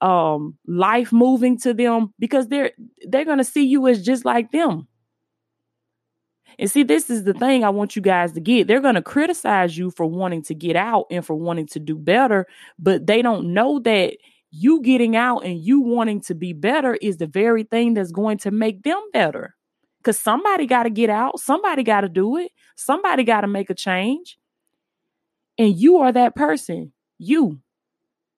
um 0.03 0.59
life 0.67 1.13
moving 1.13 1.57
to 1.57 1.73
them 1.73 2.13
because 2.19 2.49
they're 2.49 2.73
they're 3.09 3.25
going 3.25 3.39
to 3.39 3.45
see 3.45 3.65
you 3.65 3.89
as 3.89 4.05
just 4.05 4.27
like 4.27 4.53
them. 4.53 4.87
And 6.59 6.71
see, 6.71 6.83
this 6.83 7.09
is 7.09 7.25
the 7.25 7.33
thing 7.33 7.65
I 7.65 7.71
want 7.71 7.97
you 7.97 8.03
guys 8.03 8.33
to 8.33 8.41
get. 8.41 8.69
They're 8.69 8.81
going 8.81 8.95
to 8.97 9.03
criticize 9.03 9.79
you 9.79 9.91
for 9.91 10.05
wanting 10.05 10.43
to 10.43 10.55
get 10.55 10.77
out 10.77 11.07
and 11.11 11.25
for 11.25 11.35
wanting 11.35 11.67
to 11.69 11.81
do 11.81 11.97
better, 11.97 12.47
but 12.79 13.07
they 13.07 13.23
don't 13.23 13.55
know 13.55 13.79
that 13.81 14.19
you 14.57 14.81
getting 14.83 15.17
out 15.17 15.41
and 15.45 15.59
you 15.59 15.81
wanting 15.81 16.21
to 16.23 16.35
be 16.35 16.53
better 16.53 16.95
is 16.95 17.17
the 17.17 17.27
very 17.27 17.65
thing 17.65 17.95
that's 17.95 18.13
going 18.13 18.39
to 18.39 18.53
make 18.53 18.85
them 18.85 19.03
better. 19.13 19.57
Because 19.99 20.19
somebody 20.19 20.67
got 20.67 20.85
to 20.85 20.91
get 20.91 21.11
out, 21.11 21.41
somebody 21.41 21.83
got 21.83 22.03
to 22.03 22.09
do 22.09 22.37
it, 22.37 22.53
somebody 22.77 23.25
got 23.25 23.41
to 23.41 23.49
make 23.49 23.71
a 23.71 23.75
change. 23.75 24.39
And 25.59 25.77
you 25.77 25.99
are 25.99 26.13
that 26.13 26.37
person. 26.37 26.93
You, 27.19 27.61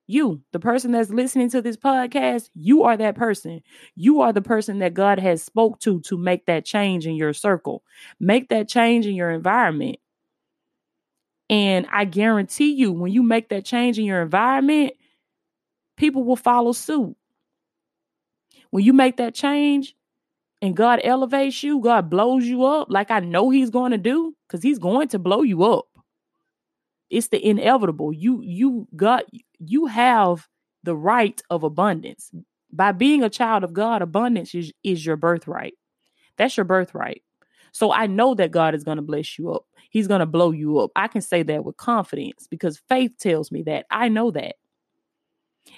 you, 0.06 0.40
the 0.52 0.60
person 0.60 0.92
that's 0.92 1.10
listening 1.10 1.50
to 1.50 1.60
this 1.60 1.76
podcast, 1.76 2.48
you 2.54 2.84
are 2.84 2.96
that 2.96 3.16
person. 3.16 3.60
You 3.94 4.20
are 4.22 4.32
the 4.32 4.42
person 4.42 4.78
that 4.78 4.94
God 4.94 5.18
has 5.18 5.42
spoke 5.42 5.80
to 5.80 6.00
to 6.02 6.16
make 6.16 6.46
that 6.46 6.64
change 6.64 7.06
in 7.06 7.16
your 7.16 7.32
circle, 7.32 7.82
make 8.20 8.48
that 8.48 8.68
change 8.68 9.06
in 9.06 9.14
your 9.14 9.30
environment. 9.30 9.96
And 11.50 11.86
I 11.92 12.06
guarantee 12.06 12.72
you, 12.72 12.92
when 12.92 13.12
you 13.12 13.22
make 13.22 13.50
that 13.50 13.64
change 13.64 13.98
in 13.98 14.04
your 14.04 14.22
environment, 14.22 14.94
people 15.96 16.24
will 16.24 16.36
follow 16.36 16.72
suit. 16.72 17.16
When 18.70 18.84
you 18.84 18.92
make 18.92 19.16
that 19.16 19.34
change 19.34 19.94
and 20.60 20.76
God 20.76 21.00
elevates 21.04 21.62
you, 21.62 21.80
God 21.80 22.10
blows 22.10 22.44
you 22.44 22.64
up 22.64 22.88
like 22.90 23.10
I 23.10 23.20
know 23.20 23.50
he's 23.50 23.70
going 23.70 23.92
to 23.92 23.98
do 23.98 24.34
cuz 24.48 24.62
he's 24.62 24.78
going 24.78 25.08
to 25.08 25.18
blow 25.18 25.42
you 25.42 25.64
up. 25.64 25.86
It's 27.08 27.28
the 27.28 27.44
inevitable. 27.44 28.12
You 28.12 28.40
you 28.42 28.88
got 28.96 29.24
you 29.58 29.86
have 29.86 30.48
the 30.82 30.96
right 30.96 31.40
of 31.50 31.62
abundance. 31.62 32.30
By 32.72 32.92
being 32.92 33.22
a 33.22 33.30
child 33.30 33.64
of 33.64 33.72
God, 33.72 34.02
abundance 34.02 34.54
is, 34.54 34.72
is 34.82 35.04
your 35.04 35.16
birthright. 35.16 35.74
That's 36.36 36.56
your 36.56 36.64
birthright. 36.64 37.22
So 37.72 37.92
I 37.92 38.06
know 38.06 38.34
that 38.34 38.50
God 38.50 38.74
is 38.74 38.84
going 38.84 38.96
to 38.96 39.02
bless 39.02 39.38
you 39.38 39.52
up. 39.52 39.64
He's 39.90 40.08
going 40.08 40.20
to 40.20 40.26
blow 40.26 40.50
you 40.50 40.78
up. 40.78 40.90
I 40.96 41.08
can 41.08 41.20
say 41.20 41.42
that 41.44 41.64
with 41.64 41.76
confidence 41.76 42.46
because 42.50 42.82
faith 42.88 43.12
tells 43.18 43.52
me 43.52 43.62
that. 43.64 43.86
I 43.90 44.08
know 44.08 44.30
that. 44.32 44.56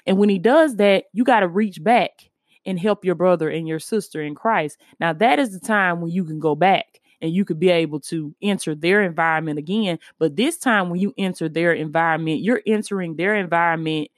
And 0.07 0.19
when 0.19 0.29
he 0.29 0.39
does 0.39 0.77
that, 0.77 1.05
you 1.13 1.25
got 1.25 1.41
to 1.41 1.49
reach 1.49 1.83
back 1.83 2.31
and 2.65 2.79
help 2.79 3.05
your 3.05 3.15
brother 3.15 3.49
and 3.49 3.67
your 3.67 3.79
sister 3.79 4.23
in 4.23 4.35
Christ. 4.35 4.79
Now, 5.01 5.13
that 5.15 5.39
is 5.39 5.53
the 5.53 5.67
time 5.67 6.01
when 6.01 6.11
you 6.11 6.25
can 6.25 6.39
go 6.39 6.55
back 6.55 7.01
and 7.21 7.33
you 7.33 7.45
could 7.45 7.59
be 7.59 7.71
able 7.71 8.01
to 8.01 8.35
enter 8.43 8.75
their 8.75 9.03
environment 9.03 9.59
again. 9.59 9.99
But 10.19 10.37
this 10.37 10.59
time, 10.59 10.91
when 10.91 11.01
you 11.01 11.15
enter 11.19 11.49
their 11.49 11.73
environment, 11.73 12.41
you're 12.41 12.63
entering 12.67 13.17
their 13.17 13.35
environment 13.35 14.09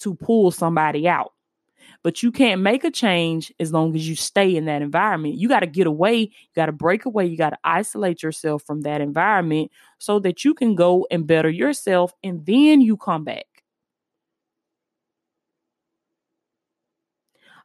to 0.00 0.14
pull 0.14 0.50
somebody 0.50 1.08
out. 1.08 1.32
But 2.02 2.22
you 2.22 2.30
can't 2.30 2.60
make 2.60 2.84
a 2.84 2.90
change 2.90 3.52
as 3.58 3.72
long 3.72 3.94
as 3.96 4.08
you 4.08 4.14
stay 4.14 4.54
in 4.54 4.66
that 4.66 4.82
environment. 4.82 5.34
You 5.34 5.48
got 5.48 5.60
to 5.60 5.66
get 5.66 5.86
away, 5.86 6.16
you 6.20 6.54
got 6.54 6.66
to 6.66 6.72
break 6.72 7.06
away, 7.06 7.26
you 7.26 7.36
got 7.36 7.50
to 7.50 7.58
isolate 7.64 8.22
yourself 8.22 8.62
from 8.62 8.82
that 8.82 9.00
environment 9.00 9.72
so 9.98 10.20
that 10.20 10.44
you 10.44 10.54
can 10.54 10.76
go 10.76 11.06
and 11.10 11.26
better 11.26 11.50
yourself 11.50 12.12
and 12.22 12.46
then 12.46 12.80
you 12.80 12.96
come 12.96 13.24
back. 13.24 13.47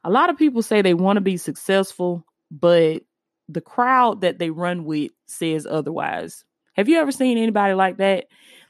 A 0.04 0.10
lot 0.10 0.30
of 0.30 0.36
people 0.36 0.62
say 0.62 0.82
they 0.82 0.94
want 0.94 1.16
to 1.16 1.22
be 1.22 1.36
successful, 1.36 2.24
but 2.50 3.02
the 3.48 3.60
crowd 3.60 4.20
that 4.22 4.38
they 4.38 4.50
run 4.50 4.84
with 4.84 5.12
says 5.26 5.66
otherwise. 5.66 6.44
Have 6.74 6.88
you 6.88 6.98
ever 6.98 7.12
seen 7.12 7.38
anybody 7.38 7.74
like 7.74 7.98
that? 7.98 8.26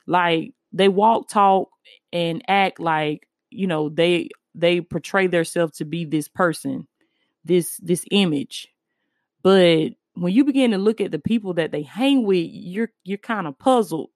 Like 0.07 0.53
they 0.73 0.89
walk, 0.89 1.29
talk, 1.29 1.71
and 2.13 2.43
act 2.49 2.81
like, 2.81 3.29
you 3.51 3.67
know, 3.67 3.89
they 3.89 4.29
they 4.55 4.81
portray 4.81 5.27
themselves 5.27 5.79
to 5.79 5.85
be 5.85 6.05
this 6.05 6.29
person, 6.29 6.87
this 7.45 7.77
this 7.79 8.05
image. 8.11 8.69
But 9.43 9.91
when 10.15 10.33
you 10.33 10.45
begin 10.45 10.71
to 10.73 10.79
look 10.79 11.01
at 11.01 11.11
the 11.11 11.19
people 11.19 11.55
that 11.55 11.73
they 11.73 11.83
hang 11.83 12.25
with, 12.25 12.49
you're 12.51 12.91
you're 13.05 13.19
kind 13.19 13.47
of 13.47 13.59
puzzled 13.59 14.11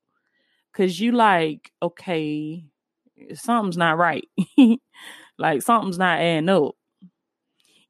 because 0.73 1.01
you 1.01 1.13
like, 1.13 1.73
okay, 1.83 2.65
something's 3.35 3.77
not 3.77 3.99
right. 3.99 4.29
like 5.39 5.63
something's 5.63 5.99
not 5.99 6.21
adding 6.21 6.49
up. 6.49 6.75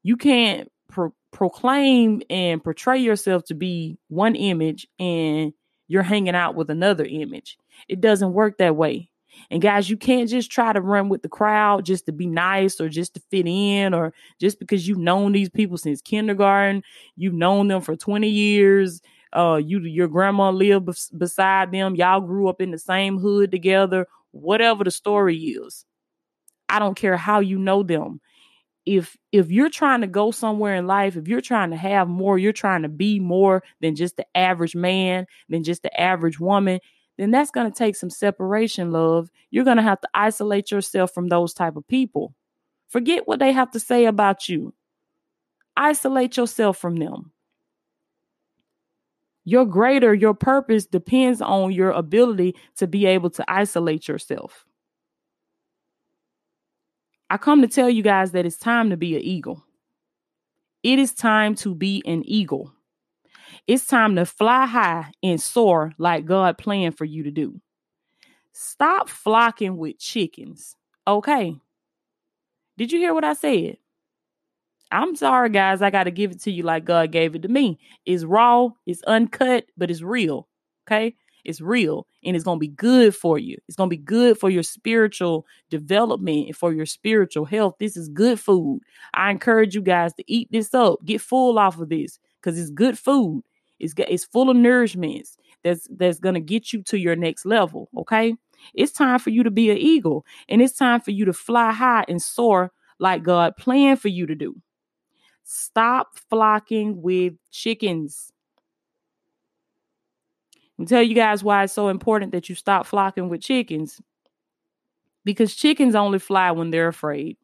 You 0.09 0.17
can't 0.17 0.71
pro- 0.87 1.13
proclaim 1.31 2.23
and 2.31 2.63
portray 2.63 2.97
yourself 2.97 3.43
to 3.43 3.53
be 3.53 3.99
one 4.07 4.33
image 4.33 4.87
and 4.97 5.53
you're 5.87 6.01
hanging 6.01 6.33
out 6.33 6.55
with 6.55 6.71
another 6.71 7.05
image. 7.05 7.59
It 7.87 8.01
doesn't 8.01 8.33
work 8.33 8.57
that 8.57 8.75
way. 8.75 9.11
And 9.51 9.61
guys, 9.61 9.87
you 9.87 9.97
can't 9.97 10.27
just 10.27 10.49
try 10.49 10.73
to 10.73 10.81
run 10.81 11.09
with 11.09 11.21
the 11.21 11.29
crowd 11.29 11.85
just 11.85 12.07
to 12.07 12.11
be 12.11 12.25
nice 12.25 12.81
or 12.81 12.89
just 12.89 13.13
to 13.13 13.21
fit 13.29 13.45
in 13.45 13.93
or 13.93 14.11
just 14.41 14.57
because 14.57 14.87
you've 14.87 14.97
known 14.97 15.31
these 15.31 15.47
people 15.51 15.77
since 15.77 16.01
kindergarten, 16.01 16.81
you've 17.15 17.35
known 17.35 17.67
them 17.67 17.81
for 17.81 17.95
20 17.95 18.27
years. 18.27 19.01
Uh, 19.31 19.61
you 19.63 19.79
your 19.81 20.07
grandma 20.07 20.49
lived 20.49 20.87
bes- 20.87 21.11
beside 21.15 21.71
them, 21.71 21.95
y'all 21.95 22.19
grew 22.19 22.47
up 22.47 22.61
in 22.61 22.71
the 22.71 22.79
same 22.79 23.19
hood 23.19 23.51
together, 23.51 24.07
whatever 24.31 24.83
the 24.83 24.89
story 24.89 25.37
is. 25.37 25.85
I 26.67 26.79
don't 26.79 26.95
care 26.95 27.15
how 27.15 27.41
you 27.41 27.59
know 27.59 27.83
them. 27.83 28.21
If 28.85 29.17
if 29.31 29.51
you're 29.51 29.69
trying 29.69 30.01
to 30.01 30.07
go 30.07 30.31
somewhere 30.31 30.75
in 30.75 30.87
life, 30.87 31.15
if 31.15 31.27
you're 31.27 31.41
trying 31.41 31.71
to 31.71 31.77
have 31.77 32.07
more, 32.07 32.39
you're 32.39 32.53
trying 32.53 32.81
to 32.81 32.89
be 32.89 33.19
more 33.19 33.63
than 33.81 33.95
just 33.95 34.17
the 34.17 34.25
average 34.35 34.75
man, 34.75 35.25
than 35.49 35.63
just 35.63 35.83
the 35.83 35.99
average 35.99 36.39
woman, 36.39 36.79
then 37.17 37.31
that's 37.31 37.51
going 37.51 37.69
to 37.69 37.77
take 37.77 37.95
some 37.95 38.09
separation, 38.09 38.91
love. 38.91 39.29
You're 39.51 39.65
going 39.65 39.77
to 39.77 39.83
have 39.83 39.99
to 40.01 40.09
isolate 40.13 40.71
yourself 40.71 41.13
from 41.13 41.27
those 41.27 41.53
type 41.53 41.75
of 41.75 41.87
people. 41.87 42.33
Forget 42.87 43.27
what 43.27 43.39
they 43.39 43.51
have 43.51 43.69
to 43.71 43.79
say 43.79 44.05
about 44.05 44.47
you. 44.47 44.73
Isolate 45.75 46.37
yourself 46.37 46.77
from 46.77 46.95
them. 46.95 47.31
Your 49.45 49.65
greater, 49.65 50.13
your 50.13 50.33
purpose 50.33 50.85
depends 50.85 51.41
on 51.41 51.71
your 51.71 51.91
ability 51.91 52.55
to 52.77 52.87
be 52.87 53.05
able 53.05 53.29
to 53.31 53.43
isolate 53.47 54.07
yourself. 54.07 54.65
I 57.29 57.37
come 57.37 57.61
to 57.61 57.67
tell 57.67 57.89
you 57.89 58.01
guys 58.01 58.31
that 58.31 58.45
it's 58.45 58.57
time 58.57 58.89
to 58.89 58.97
be 58.97 59.15
an 59.15 59.21
eagle. 59.21 59.63
It 60.81 60.97
is 60.97 61.13
time 61.13 61.55
to 61.55 61.75
be 61.75 62.01
an 62.05 62.23
eagle. 62.25 62.73
It's 63.67 63.85
time 63.85 64.15
to 64.15 64.25
fly 64.25 64.65
high 64.65 65.11
and 65.21 65.39
soar 65.39 65.93
like 65.97 66.25
God 66.25 66.57
planned 66.57 66.97
for 66.97 67.05
you 67.05 67.23
to 67.23 67.31
do. 67.31 67.61
Stop 68.51 69.09
flocking 69.09 69.77
with 69.77 69.99
chickens. 69.99 70.75
Okay. 71.07 71.55
Did 72.77 72.91
you 72.91 72.99
hear 72.99 73.13
what 73.13 73.23
I 73.23 73.33
said? 73.33 73.77
I'm 74.91 75.15
sorry, 75.15 75.49
guys. 75.49 75.81
I 75.81 75.91
got 75.91 76.05
to 76.05 76.11
give 76.11 76.31
it 76.31 76.41
to 76.41 76.51
you 76.51 76.63
like 76.63 76.85
God 76.85 77.11
gave 77.11 77.35
it 77.35 77.43
to 77.43 77.47
me. 77.47 77.77
It's 78.05 78.23
raw, 78.23 78.69
it's 78.87 79.03
uncut, 79.03 79.65
but 79.77 79.91
it's 79.91 80.01
real. 80.01 80.47
Okay. 80.87 81.15
It's 81.45 81.61
real 81.61 82.05
and 82.23 82.35
it's 82.35 82.45
going 82.45 82.57
to 82.57 82.59
be 82.59 82.67
good 82.67 83.15
for 83.15 83.37
you. 83.37 83.57
It's 83.67 83.75
going 83.75 83.89
to 83.89 83.95
be 83.95 84.01
good 84.01 84.37
for 84.37 84.49
your 84.49 84.63
spiritual 84.63 85.45
development 85.69 86.47
and 86.47 86.55
for 86.55 86.73
your 86.73 86.85
spiritual 86.85 87.45
health. 87.45 87.75
This 87.79 87.95
is 87.95 88.09
good 88.09 88.39
food. 88.39 88.81
I 89.13 89.31
encourage 89.31 89.75
you 89.75 89.81
guys 89.81 90.13
to 90.15 90.23
eat 90.27 90.49
this 90.51 90.73
up. 90.73 91.03
Get 91.05 91.21
full 91.21 91.57
off 91.57 91.79
of 91.79 91.89
this 91.89 92.19
because 92.41 92.59
it's 92.59 92.69
good 92.69 92.97
food. 92.97 93.43
It's 93.79 93.93
it's 93.97 94.25
full 94.25 94.49
of 94.49 94.57
nourishments 94.57 95.37
that's 95.63 95.87
that's 95.91 96.19
gonna 96.19 96.39
get 96.39 96.73
you 96.73 96.83
to 96.83 96.97
your 96.97 97.15
next 97.15 97.45
level. 97.45 97.89
Okay, 97.97 98.35
it's 98.73 98.91
time 98.91 99.19
for 99.19 99.29
you 99.29 99.43
to 99.43 99.51
be 99.51 99.69
an 99.71 99.77
eagle, 99.77 100.25
and 100.47 100.61
it's 100.61 100.75
time 100.75 101.01
for 101.01 101.11
you 101.11 101.25
to 101.25 101.33
fly 101.33 101.71
high 101.71 102.05
and 102.07 102.21
soar 102.21 102.71
like 102.99 103.23
God 103.23 103.55
planned 103.57 104.01
for 104.01 104.09
you 104.09 104.25
to 104.27 104.35
do. 104.35 104.55
Stop 105.43 106.09
flocking 106.29 107.01
with 107.01 107.33
chickens. 107.51 108.31
And 110.79 110.87
tell 110.87 111.03
you 111.03 111.13
guys 111.13 111.43
why 111.43 111.65
it's 111.65 111.73
so 111.73 111.89
important 111.89 112.31
that 112.31 112.47
you 112.47 112.55
stop 112.55 112.85
flocking 112.87 113.27
with 113.27 113.41
chickens. 113.41 114.01
Because 115.25 115.53
chickens 115.53 115.93
only 115.93 116.19
fly 116.19 116.51
when 116.51 116.71
they're 116.71 116.87
afraid. 116.87 117.35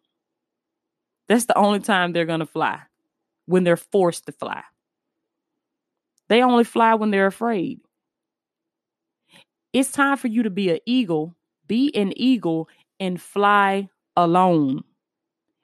That's 1.27 1.45
the 1.45 1.57
only 1.57 1.81
time 1.81 2.13
they're 2.13 2.25
going 2.25 2.39
to 2.39 2.45
fly, 2.45 2.79
when 3.45 3.65
they're 3.65 3.75
forced 3.75 4.25
to 4.27 4.31
fly. 4.31 4.63
They 6.29 6.41
only 6.41 6.63
fly 6.63 6.95
when 6.95 7.11
they're 7.11 7.27
afraid. 7.27 7.81
It's 9.73 9.91
time 9.91 10.15
for 10.15 10.27
you 10.27 10.43
to 10.43 10.49
be 10.49 10.71
an 10.71 10.79
eagle, 10.85 11.35
be 11.67 11.93
an 11.93 12.13
eagle, 12.15 12.69
and 13.01 13.21
fly 13.21 13.89
alone 14.15 14.83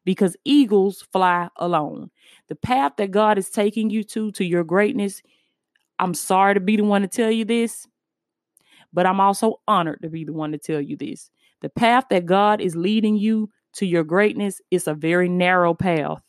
because 0.04 0.36
eagles 0.44 1.04
fly 1.14 1.48
alone. 1.56 2.12
The 2.50 2.56
path 2.56 2.94
that 2.98 3.12
God 3.12 3.38
is 3.38 3.50
taking 3.50 3.90
you 3.90 4.04
to, 4.06 4.32
to 4.34 4.44
your 4.44 4.66
greatness, 4.66 5.22
I'm 6.02 6.16
sorry 6.16 6.56
to 6.56 6.60
be 6.60 6.76
the 6.76 6.84
one 6.84 7.04
to 7.04 7.08
tell 7.08 7.32
you 7.32 7.46
this, 7.46 7.88
but 8.92 9.06
I'm 9.06 9.20
also 9.22 9.62
honored 9.68 10.02
to 10.02 10.10
be 10.10 10.26
the 10.26 10.34
one 10.34 10.52
to 10.52 10.58
tell 10.58 10.82
you 10.82 10.98
this. 10.98 11.30
The 11.62 11.70
path 11.70 12.06
that 12.10 12.26
God 12.26 12.60
is 12.60 12.76
leading 12.76 13.16
you 13.16 13.52
to 13.76 13.86
your 13.86 14.04
greatness 14.04 14.60
is 14.72 14.88
a 14.88 14.96
very 14.96 15.30
narrow 15.30 15.76
path. 15.76 16.24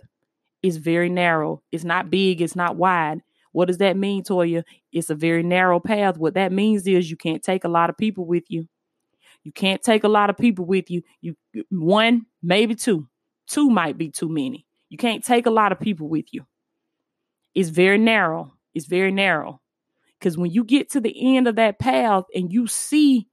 It's 0.63 0.77
very 0.77 1.09
narrow. 1.09 1.63
It's 1.73 1.85
not 1.85 2.11
big, 2.11 2.43
it's 2.43 2.55
not 2.55 2.77
wide. 2.77 3.23
What 3.53 3.67
does 3.67 3.79
that 3.79 3.97
mean, 3.97 4.23
Toya? 4.25 4.63
It's 4.93 5.11
a 5.11 5.15
very 5.15 5.43
narrow 5.43 5.81
path. 5.81 6.19
What 6.19 6.35
that 6.35 6.53
means 6.53 6.87
is 6.87 7.11
you 7.11 7.17
can't 7.17 7.43
take 7.43 7.65
a 7.65 7.69
lot 7.69 7.91
of 7.91 7.97
people 7.97 8.27
with 8.27 8.45
you. 8.49 8.69
You 9.43 9.53
can't 9.53 9.83
take 9.83 10.05
a 10.05 10.09
lot 10.09 10.31
of 10.31 10.37
people 10.37 10.67
with 10.67 10.91
you. 10.91 11.03
You 11.23 11.35
one, 11.71 12.27
maybe 12.43 12.75
two. 12.75 13.09
Two 13.49 13.71
might 13.71 13.99
be 13.99 14.11
too 14.11 14.29
many. 14.29 14.67
You 14.91 14.99
can't 14.99 15.25
take 15.25 15.47
a 15.47 15.51
lot 15.51 15.73
of 15.73 15.81
people 15.81 16.09
with 16.09 16.27
you. 16.31 16.45
It's 17.55 17.71
very 17.71 17.99
narrow. 17.99 18.53
It's 18.75 18.87
very 18.87 19.11
narrow. 19.11 19.62
Because 20.23 20.39
when 20.39 20.53
you 20.53 20.63
get 20.63 20.89
to 20.91 21.01
the 21.01 21.37
end 21.37 21.49
of 21.49 21.57
that 21.57 21.81
path 21.81 22.23
and 22.33 22.53
you 22.53 22.69
see 22.69 23.27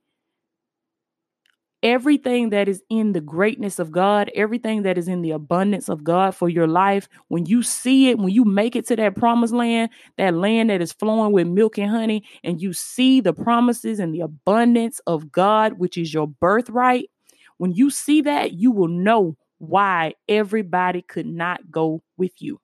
everything 1.83 2.49
that 2.49 2.67
is 2.67 2.81
in 2.89 3.13
the 3.13 3.21
greatness 3.21 3.77
of 3.77 3.91
God, 3.91 4.31
everything 4.33 4.81
that 4.81 4.97
is 4.97 5.07
in 5.07 5.21
the 5.21 5.29
abundance 5.29 5.87
of 5.87 6.03
God 6.03 6.33
for 6.33 6.49
your 6.49 6.65
life, 6.65 7.07
when 7.27 7.45
you 7.45 7.61
see 7.61 8.09
it, 8.09 8.17
when 8.17 8.33
you 8.33 8.43
make 8.43 8.75
it 8.75 8.87
to 8.87 8.95
that 8.95 9.15
promised 9.15 9.53
land, 9.53 9.91
that 10.17 10.33
land 10.33 10.71
that 10.71 10.81
is 10.81 10.91
flowing 10.91 11.31
with 11.31 11.45
milk 11.45 11.77
and 11.77 11.91
honey, 11.91 12.23
and 12.43 12.59
you 12.59 12.73
see 12.73 13.21
the 13.21 13.33
promises 13.33 13.99
and 13.99 14.11
the 14.11 14.21
abundance 14.21 14.99
of 15.05 15.31
God, 15.31 15.73
which 15.73 15.95
is 15.95 16.11
your 16.11 16.27
birthright, 16.27 17.11
when 17.59 17.71
you 17.71 17.91
see 17.91 18.21
that, 18.21 18.53
you 18.53 18.71
will 18.71 18.87
know 18.87 19.37
why 19.59 20.15
everybody 20.27 21.03
could 21.03 21.27
not 21.27 21.69
go 21.69 22.01
with 22.17 22.31
you. 22.39 22.59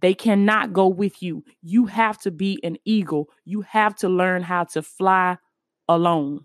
They 0.00 0.14
cannot 0.14 0.72
go 0.72 0.86
with 0.86 1.22
you. 1.22 1.44
You 1.62 1.86
have 1.86 2.18
to 2.20 2.30
be 2.30 2.60
an 2.62 2.76
eagle. 2.84 3.28
You 3.44 3.62
have 3.62 3.96
to 3.96 4.08
learn 4.08 4.42
how 4.42 4.64
to 4.64 4.82
fly 4.82 5.38
alone. 5.88 6.44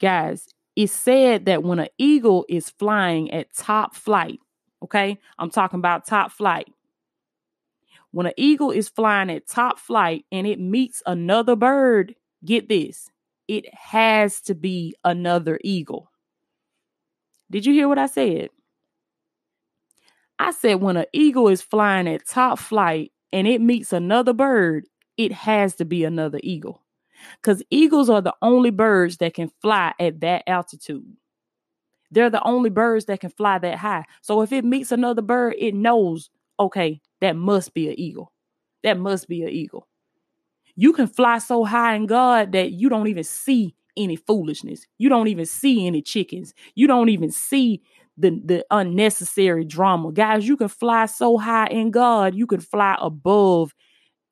Guys, 0.00 0.48
it's 0.76 0.92
said 0.92 1.46
that 1.46 1.62
when 1.62 1.78
an 1.78 1.88
eagle 1.98 2.46
is 2.48 2.70
flying 2.70 3.30
at 3.32 3.54
top 3.54 3.94
flight, 3.94 4.40
okay, 4.82 5.18
I'm 5.38 5.50
talking 5.50 5.78
about 5.78 6.06
top 6.06 6.32
flight. 6.32 6.68
When 8.12 8.26
an 8.26 8.32
eagle 8.36 8.70
is 8.70 8.88
flying 8.88 9.30
at 9.30 9.46
top 9.46 9.78
flight 9.78 10.24
and 10.32 10.46
it 10.46 10.58
meets 10.58 11.02
another 11.06 11.54
bird, 11.54 12.14
get 12.44 12.68
this, 12.68 13.10
it 13.46 13.72
has 13.74 14.40
to 14.42 14.54
be 14.54 14.94
another 15.04 15.60
eagle. 15.62 16.10
Did 17.50 17.66
you 17.66 17.72
hear 17.72 17.88
what 17.88 17.98
I 17.98 18.06
said? 18.06 18.50
I 20.40 20.52
said 20.52 20.80
when 20.80 20.96
an 20.96 21.04
eagle 21.12 21.48
is 21.48 21.60
flying 21.60 22.08
at 22.08 22.26
top 22.26 22.58
flight 22.58 23.12
and 23.30 23.46
it 23.46 23.60
meets 23.60 23.92
another 23.92 24.32
bird, 24.32 24.86
it 25.18 25.32
has 25.32 25.76
to 25.76 25.84
be 25.84 26.02
another 26.02 26.40
eagle. 26.42 26.82
Because 27.36 27.62
eagles 27.68 28.08
are 28.08 28.22
the 28.22 28.34
only 28.40 28.70
birds 28.70 29.18
that 29.18 29.34
can 29.34 29.50
fly 29.60 29.92
at 30.00 30.20
that 30.20 30.44
altitude. 30.46 31.04
They're 32.10 32.30
the 32.30 32.42
only 32.42 32.70
birds 32.70 33.04
that 33.04 33.20
can 33.20 33.28
fly 33.28 33.58
that 33.58 33.76
high. 33.76 34.06
So 34.22 34.40
if 34.40 34.50
it 34.50 34.64
meets 34.64 34.92
another 34.92 35.20
bird, 35.20 35.56
it 35.58 35.74
knows, 35.74 36.30
okay, 36.58 37.02
that 37.20 37.36
must 37.36 37.74
be 37.74 37.88
an 37.88 38.00
eagle. 38.00 38.32
That 38.82 38.98
must 38.98 39.28
be 39.28 39.42
an 39.42 39.50
eagle. 39.50 39.88
You 40.74 40.94
can 40.94 41.06
fly 41.06 41.36
so 41.36 41.64
high 41.64 41.96
in 41.96 42.06
God 42.06 42.52
that 42.52 42.72
you 42.72 42.88
don't 42.88 43.08
even 43.08 43.24
see 43.24 43.76
any 43.94 44.16
foolishness. 44.16 44.86
You 44.96 45.10
don't 45.10 45.28
even 45.28 45.44
see 45.44 45.86
any 45.86 46.00
chickens. 46.00 46.54
You 46.74 46.86
don't 46.86 47.10
even 47.10 47.30
see 47.30 47.82
the, 48.20 48.40
the 48.44 48.64
unnecessary 48.70 49.64
drama. 49.64 50.12
Guys, 50.12 50.46
you 50.46 50.56
can 50.56 50.68
fly 50.68 51.06
so 51.06 51.38
high 51.38 51.66
in 51.68 51.90
God, 51.90 52.34
you 52.34 52.46
can 52.46 52.60
fly 52.60 52.96
above 53.00 53.72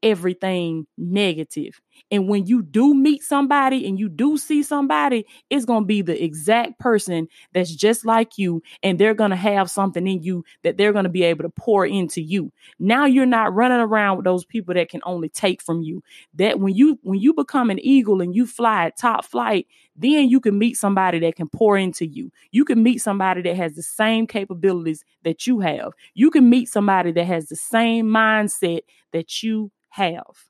everything 0.02 0.86
negative. 0.96 1.80
And 2.10 2.28
when 2.28 2.46
you 2.46 2.62
do 2.62 2.94
meet 2.94 3.22
somebody 3.22 3.86
and 3.86 3.98
you 3.98 4.08
do 4.08 4.38
see 4.38 4.62
somebody, 4.62 5.26
it's 5.50 5.64
going 5.64 5.82
to 5.82 5.86
be 5.86 6.02
the 6.02 6.22
exact 6.22 6.78
person 6.78 7.28
that's 7.52 7.74
just 7.74 8.04
like 8.04 8.38
you. 8.38 8.62
And 8.82 8.98
they're 8.98 9.14
going 9.14 9.30
to 9.30 9.36
have 9.36 9.70
something 9.70 10.06
in 10.06 10.22
you 10.22 10.44
that 10.62 10.76
they're 10.76 10.92
going 10.92 11.04
to 11.04 11.10
be 11.10 11.24
able 11.24 11.44
to 11.44 11.50
pour 11.50 11.86
into 11.86 12.20
you. 12.20 12.52
Now 12.78 13.06
you're 13.06 13.26
not 13.26 13.54
running 13.54 13.80
around 13.80 14.16
with 14.16 14.24
those 14.24 14.44
people 14.44 14.74
that 14.74 14.88
can 14.88 15.00
only 15.04 15.28
take 15.28 15.62
from 15.62 15.82
you. 15.82 16.02
That 16.34 16.60
when 16.60 16.74
you 16.74 16.98
when 17.02 17.20
you 17.20 17.34
become 17.34 17.70
an 17.70 17.78
eagle 17.80 18.20
and 18.20 18.34
you 18.34 18.46
fly 18.46 18.86
at 18.86 18.96
top 18.96 19.24
flight, 19.24 19.66
then 19.96 20.28
you 20.28 20.40
can 20.40 20.58
meet 20.58 20.76
somebody 20.76 21.18
that 21.20 21.36
can 21.36 21.48
pour 21.48 21.76
into 21.76 22.06
you. 22.06 22.30
You 22.50 22.64
can 22.64 22.82
meet 22.82 22.98
somebody 22.98 23.42
that 23.42 23.56
has 23.56 23.74
the 23.74 23.82
same 23.82 24.26
capabilities 24.26 25.04
that 25.24 25.46
you 25.46 25.60
have. 25.60 25.92
You 26.14 26.30
can 26.30 26.48
meet 26.48 26.68
somebody 26.68 27.12
that 27.12 27.24
has 27.24 27.48
the 27.48 27.56
same 27.56 28.06
mindset 28.06 28.82
that 29.12 29.42
you 29.42 29.72
have. 29.90 30.47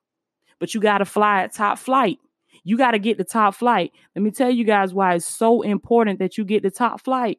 But 0.59 0.75
you 0.75 0.81
got 0.81 0.99
to 0.99 1.05
fly 1.05 1.43
at 1.43 1.55
top 1.55 1.79
flight. 1.79 2.19
You 2.65 2.77
got 2.77 2.91
to 2.93 2.99
get 2.99 3.19
the 3.19 3.25
top 3.25 3.55
flight. 3.55 3.93
Let 4.15 4.23
me 4.23 4.31
tell 4.31 4.51
you 4.51 4.65
guys 4.65 4.93
why 4.93 5.15
it's 5.15 5.27
so 5.27 5.63
important 5.63 6.19
that 6.19 6.37
you 6.37 6.45
get 6.45 6.63
the 6.63 6.71
top 6.71 7.01
flight. 7.01 7.39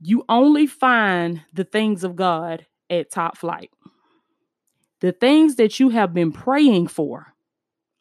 You 0.00 0.24
only 0.28 0.66
find 0.66 1.42
the 1.52 1.64
things 1.64 2.04
of 2.04 2.16
God 2.16 2.66
at 2.88 3.10
top 3.10 3.36
flight. 3.36 3.70
The 5.00 5.12
things 5.12 5.56
that 5.56 5.78
you 5.78 5.90
have 5.90 6.14
been 6.14 6.32
praying 6.32 6.88
for 6.88 7.34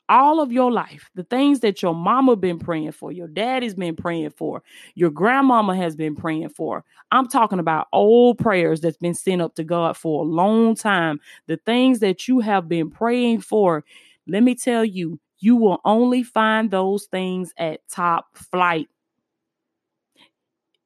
all 0.10 0.40
of 0.40 0.52
your 0.52 0.72
life, 0.72 1.10
the 1.16 1.24
things 1.24 1.60
that 1.62 1.82
your 1.82 1.94
mama 1.94 2.36
been 2.36 2.60
praying 2.60 2.92
for, 2.92 3.12
your 3.12 3.28
daddy's 3.28 3.76
been 3.76 3.96
praying 3.96 4.30
for, 4.32 4.64
your 4.96 5.10
grandmama 5.10 5.76
has 5.76 5.96
been 5.96 6.16
praying 6.16 6.50
for. 6.50 6.84
I'm 7.12 7.28
talking 7.28 7.60
about 7.60 7.88
old 7.92 8.38
prayers 8.38 8.82
that's 8.82 8.98
been 8.98 9.14
sent 9.14 9.42
up 9.42 9.56
to 9.56 9.64
God 9.64 9.98
for 9.98 10.24
a 10.24 10.28
long 10.28 10.76
time. 10.76 11.20
The 11.48 11.58
things 11.58 12.00
that 12.00 12.28
you 12.28 12.40
have 12.40 12.68
been 12.70 12.90
praying 12.90 13.42
for, 13.42 13.84
let 14.28 14.44
me 14.44 14.56
tell 14.56 14.86
you, 14.86 15.20
you 15.40 15.56
will 15.56 15.80
only 15.86 16.24
find 16.24 16.72
those 16.72 17.06
things 17.06 17.54
at 17.58 17.88
top 17.90 18.36
flight. 18.36 18.88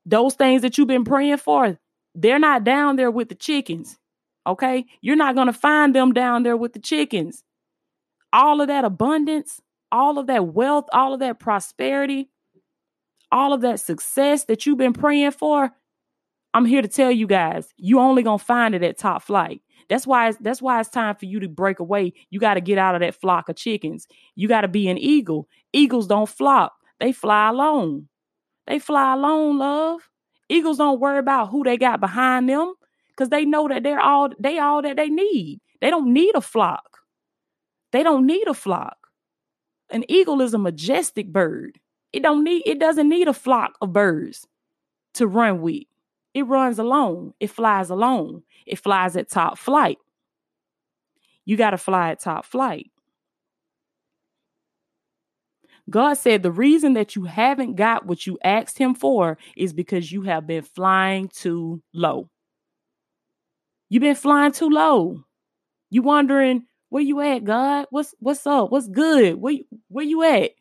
Those 0.05 0.33
things 0.33 0.63
that 0.63 0.77
you've 0.77 0.87
been 0.87 1.05
praying 1.05 1.37
for, 1.37 1.77
they're 2.15 2.39
not 2.39 2.63
down 2.63 2.95
there 2.95 3.11
with 3.11 3.29
the 3.29 3.35
chickens. 3.35 3.97
Okay? 4.45 4.85
You're 5.01 5.15
not 5.15 5.35
going 5.35 5.47
to 5.47 5.53
find 5.53 5.95
them 5.95 6.11
down 6.11 6.43
there 6.43 6.57
with 6.57 6.73
the 6.73 6.79
chickens 6.79 7.43
all 8.33 8.61
of 8.61 8.67
that 8.67 8.85
abundance, 8.85 9.61
all 9.91 10.17
of 10.17 10.27
that 10.27 10.47
wealth, 10.47 10.85
all 10.93 11.13
of 11.13 11.19
that 11.19 11.39
prosperity, 11.39 12.29
all 13.31 13.53
of 13.53 13.61
that 13.61 13.79
success 13.79 14.45
that 14.45 14.65
you've 14.65 14.77
been 14.77 14.93
praying 14.93 15.31
for, 15.31 15.71
I'm 16.53 16.65
here 16.65 16.81
to 16.81 16.87
tell 16.87 17.11
you 17.11 17.27
guys, 17.27 17.73
you 17.77 17.99
only 17.99 18.23
gonna 18.23 18.37
find 18.37 18.75
it 18.75 18.83
at 18.83 18.97
top 18.97 19.23
flight. 19.23 19.61
That's 19.89 20.05
why 20.05 20.29
it's, 20.29 20.37
that's 20.39 20.61
why 20.61 20.79
it's 20.79 20.89
time 20.89 21.15
for 21.15 21.25
you 21.25 21.39
to 21.39 21.47
break 21.47 21.79
away. 21.79 22.13
You 22.29 22.39
got 22.39 22.53
to 22.53 22.61
get 22.61 22.77
out 22.77 22.95
of 22.95 23.01
that 23.01 23.15
flock 23.15 23.49
of 23.49 23.55
chickens. 23.55 24.07
You 24.35 24.47
got 24.47 24.61
to 24.61 24.67
be 24.67 24.87
an 24.87 24.97
eagle. 24.97 25.47
Eagles 25.73 26.07
don't 26.07 26.29
flock; 26.29 26.73
they 26.99 27.11
fly 27.11 27.49
alone. 27.49 28.07
They 28.67 28.79
fly 28.79 29.13
alone, 29.13 29.57
love. 29.57 30.01
Eagles 30.49 30.77
don't 30.77 30.99
worry 30.99 31.19
about 31.19 31.49
who 31.49 31.63
they 31.63 31.77
got 31.77 31.99
behind 31.99 32.47
them 32.47 32.73
because 33.09 33.29
they 33.29 33.45
know 33.45 33.67
that 33.67 33.83
they're 33.83 33.99
all 33.99 34.29
they 34.39 34.59
all 34.59 34.81
that 34.81 34.97
they 34.97 35.09
need. 35.09 35.61
They 35.79 35.89
don't 35.89 36.13
need 36.13 36.35
a 36.35 36.41
flock. 36.41 36.90
They 37.91 38.03
don't 38.03 38.25
need 38.25 38.47
a 38.47 38.53
flock. 38.53 39.07
An 39.89 40.05
eagle 40.09 40.41
is 40.41 40.53
a 40.53 40.57
majestic 40.57 41.27
bird. 41.31 41.79
It 42.13 42.23
don't 42.23 42.43
need 42.43 42.63
it 42.65 42.79
doesn't 42.79 43.09
need 43.09 43.27
a 43.27 43.33
flock 43.33 43.73
of 43.81 43.93
birds 43.93 44.47
to 45.15 45.27
run 45.27 45.61
with. 45.61 45.83
It 46.33 46.43
runs 46.43 46.79
alone. 46.79 47.33
It 47.39 47.49
flies 47.49 47.89
alone. 47.89 48.43
It 48.65 48.79
flies 48.79 49.17
at 49.17 49.29
top 49.29 49.57
flight. 49.57 49.97
You 51.45 51.57
got 51.57 51.71
to 51.71 51.77
fly 51.77 52.11
at 52.11 52.21
top 52.21 52.45
flight. 52.45 52.91
God 55.89 56.13
said 56.13 56.43
the 56.43 56.51
reason 56.51 56.93
that 56.93 57.15
you 57.15 57.25
haven't 57.25 57.75
got 57.75 58.05
what 58.05 58.25
you 58.25 58.37
asked 58.43 58.77
him 58.77 58.95
for 58.95 59.37
is 59.57 59.73
because 59.73 60.11
you 60.11 60.21
have 60.21 60.47
been 60.47 60.63
flying 60.63 61.27
too 61.27 61.81
low. 61.93 62.29
You've 63.89 64.01
been 64.01 64.15
flying 64.15 64.53
too 64.53 64.69
low. 64.69 65.23
You 65.89 66.01
wondering 66.03 66.65
where 66.91 67.01
you 67.01 67.21
at, 67.21 67.45
God? 67.45 67.87
What's 67.89 68.13
what's 68.19 68.45
up? 68.45 68.69
What's 68.69 68.89
good? 68.89 69.35
Where 69.35 69.55
where 69.87 70.05
you 70.05 70.23
at? 70.23 70.51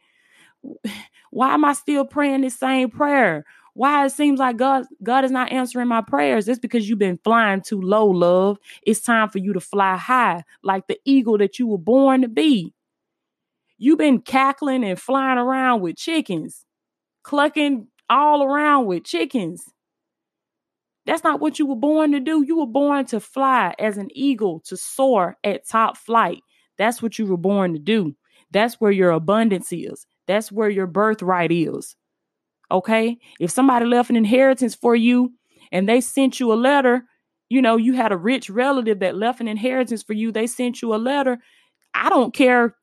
Why 1.32 1.54
am 1.54 1.64
I 1.64 1.72
still 1.74 2.04
praying 2.04 2.42
this 2.42 2.58
same 2.58 2.88
prayer? 2.90 3.44
Why 3.74 4.06
it 4.06 4.10
seems 4.10 4.38
like 4.38 4.56
God 4.56 4.86
God 5.02 5.24
is 5.24 5.32
not 5.32 5.50
answering 5.50 5.88
my 5.88 6.02
prayers? 6.02 6.48
It's 6.48 6.60
because 6.60 6.88
you've 6.88 7.00
been 7.00 7.18
flying 7.24 7.62
too 7.62 7.80
low, 7.80 8.06
love. 8.06 8.58
It's 8.86 9.00
time 9.00 9.28
for 9.28 9.38
you 9.38 9.52
to 9.52 9.60
fly 9.60 9.96
high, 9.96 10.44
like 10.62 10.86
the 10.86 11.00
eagle 11.04 11.36
that 11.38 11.58
you 11.58 11.66
were 11.66 11.78
born 11.78 12.22
to 12.22 12.28
be. 12.28 12.72
You've 13.78 13.98
been 13.98 14.20
cackling 14.20 14.84
and 14.84 15.00
flying 15.00 15.38
around 15.38 15.80
with 15.80 15.96
chickens, 15.96 16.64
clucking 17.24 17.88
all 18.08 18.44
around 18.44 18.86
with 18.86 19.04
chickens. 19.04 19.64
That's 21.06 21.24
not 21.24 21.40
what 21.40 21.58
you 21.58 21.66
were 21.66 21.76
born 21.76 22.12
to 22.12 22.20
do. 22.20 22.42
You 22.42 22.58
were 22.58 22.66
born 22.66 23.06
to 23.06 23.20
fly 23.20 23.74
as 23.78 23.98
an 23.98 24.08
eagle, 24.12 24.60
to 24.66 24.76
soar 24.76 25.36
at 25.42 25.66
top 25.66 25.96
flight. 25.96 26.42
That's 26.78 27.02
what 27.02 27.18
you 27.18 27.26
were 27.26 27.36
born 27.36 27.72
to 27.72 27.78
do. 27.78 28.14
That's 28.50 28.80
where 28.80 28.90
your 28.90 29.10
abundance 29.10 29.72
is. 29.72 30.06
That's 30.26 30.52
where 30.52 30.68
your 30.68 30.86
birthright 30.86 31.52
is. 31.52 31.96
Okay? 32.70 33.18
If 33.38 33.50
somebody 33.50 33.86
left 33.86 34.10
an 34.10 34.16
inheritance 34.16 34.74
for 34.74 34.94
you 34.94 35.32
and 35.72 35.88
they 35.88 36.00
sent 36.00 36.38
you 36.38 36.52
a 36.52 36.54
letter, 36.54 37.04
you 37.48 37.60
know, 37.60 37.76
you 37.76 37.94
had 37.94 38.12
a 38.12 38.16
rich 38.16 38.48
relative 38.48 39.00
that 39.00 39.16
left 39.16 39.40
an 39.40 39.48
inheritance 39.48 40.02
for 40.02 40.12
you, 40.12 40.30
they 40.30 40.46
sent 40.46 40.82
you 40.82 40.94
a 40.94 40.96
letter. 40.96 41.38
I 41.94 42.08
don't 42.08 42.32
care, 42.32 42.76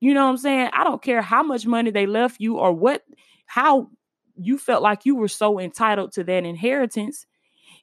you 0.00 0.14
know 0.14 0.24
what 0.24 0.30
I'm 0.30 0.36
saying? 0.36 0.70
I 0.72 0.84
don't 0.84 1.02
care 1.02 1.22
how 1.22 1.42
much 1.42 1.66
money 1.66 1.90
they 1.90 2.06
left 2.06 2.40
you 2.40 2.58
or 2.58 2.72
what, 2.72 3.02
how 3.46 3.88
you 4.36 4.58
felt 4.58 4.82
like 4.82 5.06
you 5.06 5.16
were 5.16 5.28
so 5.28 5.58
entitled 5.58 6.12
to 6.12 6.24
that 6.24 6.44
inheritance 6.44 7.26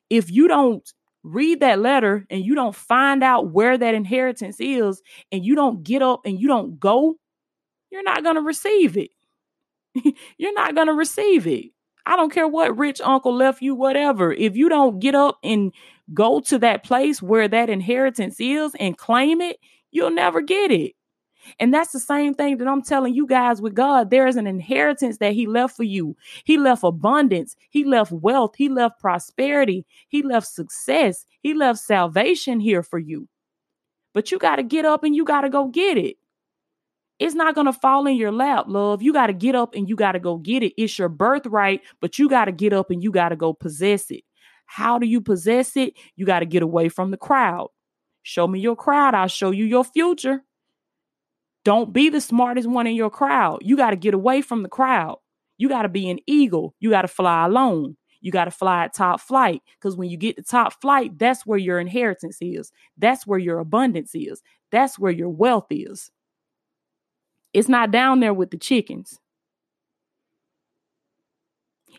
if 0.10 0.32
you 0.32 0.48
don't 0.48 0.88
read 1.24 1.62
that 1.62 1.80
letter 1.80 2.26
and 2.30 2.44
you 2.44 2.56
don't 2.56 2.76
find 2.76 3.24
out 3.24 3.52
where 3.52 3.78
that 3.78 3.96
inheritance 3.96 4.58
is 4.60 5.02
and 5.32 5.46
you 5.46 5.56
don't 5.56 5.84
get 5.84 6.02
up 6.02 6.22
and 6.26 6.40
you 6.40 6.48
don't 6.48 6.80
go, 6.80 7.16
you're 7.92 8.04
not 8.04 8.24
going 8.24 8.36
to 8.36 8.42
receive 8.42 8.98
it. 8.98 9.12
you're 10.38 10.54
not 10.54 10.76
going 10.76 10.88
to 10.88 10.94
receive 10.94 11.48
it. 11.48 11.72
I 12.06 12.16
don't 12.18 12.34
care 12.34 12.48
what 12.48 12.78
rich 12.78 13.00
uncle 13.02 13.34
left 13.34 13.62
you, 13.62 13.76
whatever. 13.76 14.34
If 14.34 14.58
you 14.58 14.68
don't 14.68 15.00
get 15.00 15.16
up 15.16 15.38
and 15.44 15.72
go 16.14 16.42
to 16.42 16.60
that 16.60 16.84
place 16.84 17.22
where 17.22 17.48
that 17.48 17.70
inheritance 17.70 18.38
is 18.40 18.76
and 18.80 18.98
claim 18.98 19.40
it, 19.40 19.58
you'll 19.92 20.10
never 20.12 20.42
get 20.42 20.72
it. 20.72 20.94
And 21.60 21.74
that's 21.74 21.92
the 21.92 22.00
same 22.00 22.34
thing 22.34 22.58
that 22.58 22.68
I'm 22.68 22.82
telling 22.82 23.14
you 23.14 23.28
guys 23.28 23.62
with 23.62 23.74
God. 23.74 24.10
There 24.10 24.28
is 24.28 24.36
an 24.36 24.48
inheritance 24.48 25.18
that 25.18 25.34
He 25.34 25.48
left 25.48 25.76
for 25.76 25.84
you. 25.84 26.16
He 26.44 26.58
left 26.58 26.84
abundance, 26.84 27.56
He 27.70 27.84
left 27.84 28.12
wealth, 28.12 28.56
He 28.58 28.70
left 28.70 29.00
prosperity, 29.00 29.86
He 30.08 30.22
left 30.22 30.48
success, 30.48 31.26
He 31.42 31.54
left 31.54 31.80
salvation 31.80 32.60
here 32.60 32.84
for 32.84 33.00
you. 33.00 33.28
But 34.14 34.32
you 34.32 34.38
got 34.38 34.58
to 34.58 34.64
get 34.64 34.86
up 34.86 35.04
and 35.04 35.16
you 35.16 35.26
got 35.26 35.42
to 35.42 35.50
go 35.50 35.68
get 35.68 35.98
it. 35.98 36.18
It's 37.20 37.36
not 37.36 37.56
going 37.56 37.68
to 37.68 37.74
fall 37.74 38.08
in 38.08 38.16
your 38.16 38.32
lap, 38.32 38.66
love. 38.68 39.02
You 39.02 39.14
got 39.14 39.28
to 39.28 39.34
get 39.34 39.56
up 39.56 39.76
and 39.76 39.88
you 39.88 39.96
got 39.96 40.14
to 40.14 40.20
go 40.20 40.38
get 40.38 40.64
it. 40.64 40.74
It's 40.78 40.98
your 40.98 41.10
birthright, 41.10 41.82
but 42.02 42.20
you 42.20 42.28
got 42.28 42.46
to 42.46 42.52
get 42.52 42.74
up 42.74 42.90
and 42.92 43.04
you 43.04 43.12
got 43.12 43.30
to 43.30 43.36
go 43.36 43.54
possess 43.54 44.12
it. 44.12 44.24
How 44.66 44.98
do 44.98 45.06
you 45.06 45.22
possess 45.22 45.78
it? 45.78 45.94
You 46.16 46.26
got 46.26 46.40
to 46.40 46.46
get 46.46 46.64
away 46.64 46.90
from 46.90 47.12
the 47.12 47.18
crowd. 47.18 47.70
Show 48.24 48.48
me 48.48 48.60
your 48.60 48.76
crowd, 48.76 49.14
I'll 49.14 49.28
show 49.28 49.52
you 49.52 49.66
your 49.66 49.84
future. 49.84 50.44
Don't 51.64 51.94
be 51.94 52.10
the 52.10 52.22
smartest 52.22 52.68
one 52.68 52.88
in 52.88 52.96
your 52.96 53.10
crowd. 53.10 53.60
You 53.62 53.78
got 53.78 53.92
to 53.92 53.96
get 53.96 54.14
away 54.14 54.42
from 54.42 54.64
the 54.64 54.70
crowd. 54.70 55.18
You 55.58 55.70
got 55.70 55.84
to 55.84 55.90
be 55.90 56.10
an 56.10 56.20
eagle. 56.28 56.76
You 56.80 56.90
got 56.90 57.04
to 57.04 57.08
fly 57.08 57.46
alone. 57.46 57.96
You 58.22 58.32
got 58.32 58.46
to 58.46 58.52
fly 58.52 58.86
at 58.86 58.94
top 58.94 59.20
flight 59.20 59.62
because 59.80 59.96
when 59.96 60.10
you 60.10 60.18
get 60.18 60.38
to 60.38 60.44
top 60.44 60.80
flight, 60.82 61.18
that's 61.20 61.46
where 61.46 61.58
your 61.60 61.80
inheritance 61.80 62.38
is. 62.42 62.72
That's 62.98 63.28
where 63.28 63.40
your 63.40 63.60
abundance 63.60 64.12
is. 64.14 64.42
That's 64.72 64.98
where 64.98 65.12
your 65.12 65.30
wealth 65.30 65.68
is. 65.70 66.10
It's 67.54 67.70
not 67.70 67.92
down 67.92 68.20
there 68.20 68.34
with 68.34 68.52
the 68.52 68.58
chickens. 68.58 69.20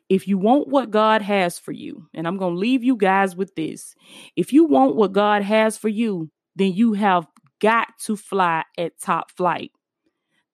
If 0.09 0.27
you 0.27 0.39
want 0.39 0.69
what 0.69 0.91
God 0.91 1.23
has 1.23 1.59
for 1.59 1.73
you, 1.73 2.09
and 2.13 2.27
I'm 2.27 2.37
going 2.37 2.55
to 2.55 2.59
leave 2.59 2.83
you 2.83 2.97
guys 2.97 3.37
with 3.37 3.55
this 3.55 3.95
if 4.37 4.53
you 4.53 4.65
want 4.65 4.97
what 4.97 5.13
God 5.13 5.43
has 5.43 5.79
for 5.79 5.89
you, 5.89 6.31
then 6.57 6.73
you 6.73 6.95
have 6.95 7.27
got 7.65 7.89
to 7.99 8.15
fly 8.15 8.63
at 8.77 9.01
top 9.01 9.31
flight. 9.31 9.73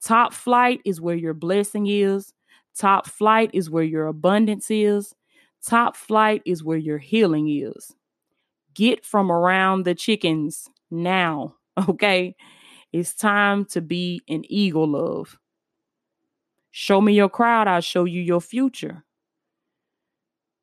Top 0.01 0.33
flight 0.33 0.81
is 0.85 1.01
where 1.01 1.17
your 1.17 1.35
blessing 1.35 1.89
is. 1.89 2.33
Top 2.79 3.09
flight 3.09 3.51
is 3.53 3.69
where 3.69 3.83
your 3.83 4.07
abundance 4.07 4.71
is. 4.71 5.13
Top 5.67 5.97
flight 5.97 6.41
is 6.47 6.63
where 6.63 6.79
your 6.79 6.99
healing 6.99 7.49
is. 7.49 7.97
Get 8.75 9.05
from 9.05 9.33
around 9.33 9.85
the 9.85 9.95
chickens 9.97 10.71
now, 10.93 11.57
okay? 11.89 12.37
It's 12.93 13.13
time 13.17 13.65
to 13.67 13.81
be 13.81 14.23
an 14.29 14.45
eagle, 14.49 14.87
love. 14.87 15.37
Show 16.71 17.01
me 17.01 17.15
your 17.15 17.29
crowd, 17.29 17.67
I'll 17.67 17.81
show 17.81 18.05
you 18.05 18.23
your 18.23 18.41
future. 18.41 19.05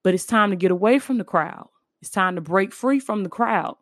But 0.01 0.13
it's 0.13 0.25
time 0.25 0.51
to 0.51 0.55
get 0.55 0.71
away 0.71 0.99
from 0.99 1.17
the 1.17 1.25
crowd. 1.25 1.67
It's 2.01 2.09
time 2.09 2.35
to 2.35 2.41
break 2.41 2.71
free 2.71 3.01
from 3.01 3.23
the 3.23 3.29
crowd. 3.29 3.75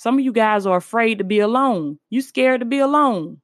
Some 0.00 0.18
of 0.18 0.24
you 0.24 0.32
guys 0.32 0.64
are 0.64 0.78
afraid 0.78 1.18
to 1.18 1.24
be 1.24 1.40
alone. 1.40 1.98
You 2.08 2.22
scared 2.22 2.60
to 2.60 2.64
be 2.64 2.78
alone. 2.78 3.42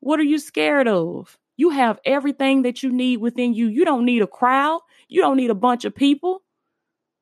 What 0.00 0.18
are 0.18 0.24
you 0.24 0.40
scared 0.40 0.88
of? 0.88 1.38
You 1.56 1.70
have 1.70 2.00
everything 2.04 2.62
that 2.62 2.82
you 2.82 2.90
need 2.90 3.18
within 3.18 3.54
you. 3.54 3.68
You 3.68 3.84
don't 3.84 4.04
need 4.04 4.20
a 4.20 4.26
crowd. 4.26 4.80
You 5.06 5.20
don't 5.20 5.36
need 5.36 5.50
a 5.50 5.54
bunch 5.54 5.84
of 5.84 5.94
people. 5.94 6.42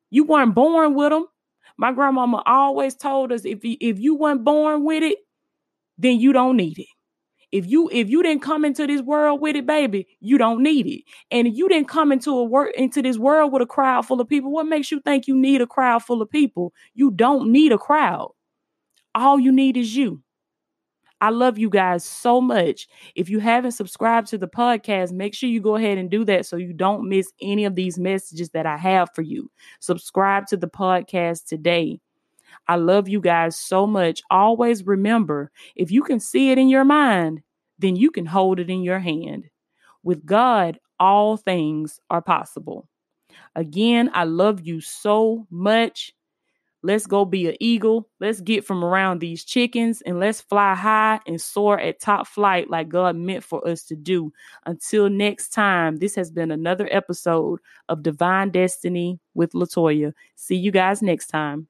You 0.09 0.25
weren't 0.25 0.55
born 0.55 0.95
with 0.95 1.11
them. 1.11 1.27
My 1.77 1.92
grandmama 1.92 2.42
always 2.47 2.95
told 2.95 3.33
us 3.33 3.45
if 3.45 3.66
you, 3.66 3.77
if 3.83 3.99
you 3.99 4.14
weren't 4.14 4.45
born 4.45 4.83
with 4.83 5.03
it, 5.03 5.18
then 5.99 6.18
you 6.18 6.33
don't 6.33 6.57
need 6.57 6.79
it. 6.79 6.87
If 7.53 7.67
you 7.67 7.91
if 7.93 8.09
you 8.09 8.23
didn't 8.23 8.43
come 8.43 8.65
into 8.65 8.87
this 8.87 9.03
world 9.03 9.41
with 9.43 9.57
it, 9.57 9.67
baby, 9.67 10.09
you 10.21 10.38
don't 10.38 10.62
need 10.62 10.87
it. 10.87 11.03
And 11.31 11.47
if 11.47 11.55
you 11.55 11.69
didn't 11.69 11.88
come 11.88 12.11
into 12.11 12.31
a 12.31 12.45
work 12.45 12.75
into 12.77 13.03
this 13.03 13.19
world 13.19 13.53
with 13.53 13.62
a 13.62 13.67
crowd 13.67 14.07
full 14.07 14.21
of 14.21 14.29
people, 14.29 14.51
what 14.51 14.67
makes 14.67 14.91
you 14.91 15.01
think 15.01 15.29
you 15.29 15.37
need 15.37 15.61
a 15.61 15.67
crowd 15.67 16.03
full 16.03 16.23
of 16.23 16.31
people? 16.31 16.73
You 16.95 17.11
don't 17.11 17.53
need 17.53 17.73
a 17.73 17.79
crowd. 17.79 18.33
All 19.15 19.38
you 19.38 19.53
need 19.53 19.77
is 19.77 19.95
you. 19.95 20.23
I 21.23 21.31
love 21.31 21.57
you 21.57 21.71
guys 21.71 22.05
so 22.05 22.41
much. 22.41 22.88
If 23.15 23.31
you 23.31 23.38
haven't 23.38 23.73
subscribed 23.73 24.27
to 24.29 24.38
the 24.38 24.49
podcast, 24.49 25.12
make 25.12 25.35
sure 25.35 25.49
you 25.49 25.61
go 25.61 25.77
ahead 25.77 25.97
and 25.97 26.11
do 26.11 26.25
that 26.25 26.47
so 26.47 26.57
you 26.57 26.73
don't 26.73 27.09
miss 27.09 27.33
any 27.41 27.65
of 27.65 27.77
these 27.77 27.97
messages 27.97 28.51
that 28.51 28.67
I 28.67 28.77
have 28.77 29.09
for 29.15 29.23
you. 29.23 29.49
Subscribe 29.79 30.47
to 30.49 30.57
the 30.57 30.67
podcast 30.67 31.45
today. 31.45 32.02
I 32.69 32.77
love 32.77 33.09
you 33.09 33.21
guys 33.21 33.57
so 33.57 33.87
much. 33.87 34.23
Always 34.31 34.87
remember 34.87 35.51
if 35.77 35.91
you 35.91 36.03
can 36.03 36.21
see 36.21 36.51
it 36.51 36.59
in 36.59 36.69
your 36.69 36.85
mind, 36.85 37.43
then 37.79 37.97
you 37.97 38.11
can 38.11 38.27
hold 38.27 38.61
it 38.61 38.71
in 38.71 38.83
your 38.83 38.99
hand. 38.99 39.49
With 40.03 40.25
God, 40.25 40.79
all 40.99 41.37
things 41.37 42.01
are 42.11 42.23
possible. 42.23 42.88
Again, 43.55 44.11
I 44.15 44.25
love 44.25 44.67
you 44.67 44.81
so 44.81 45.47
much. 45.51 46.12
Let's 46.85 47.07
go 47.07 47.25
be 47.25 47.49
an 47.49 47.57
eagle. 47.61 48.09
Let's 48.19 48.41
get 48.41 48.65
from 48.65 48.85
around 48.85 49.21
these 49.21 49.45
chickens 49.45 50.03
and 50.03 50.19
let's 50.19 50.41
fly 50.41 50.75
high 50.75 51.21
and 51.29 51.41
soar 51.41 51.79
at 51.79 52.01
top 52.01 52.27
flight 52.27 52.71
like 52.71 52.88
God 52.88 53.15
meant 53.15 53.45
for 53.45 53.67
us 53.67 53.85
to 53.85 53.97
do. 53.97 54.33
Until 54.67 55.09
next 55.09 55.51
time, 55.51 55.97
this 55.97 56.17
has 56.17 56.33
been 56.33 56.51
another 56.51 56.88
episode 56.91 57.61
of 57.88 58.03
Divine 58.03 58.51
Destiny 58.51 59.21
with 59.35 59.53
Latoya. 59.53 60.12
See 60.35 60.57
you 60.57 60.73
guys 60.73 61.03
next 61.03 61.29
time. 61.29 61.69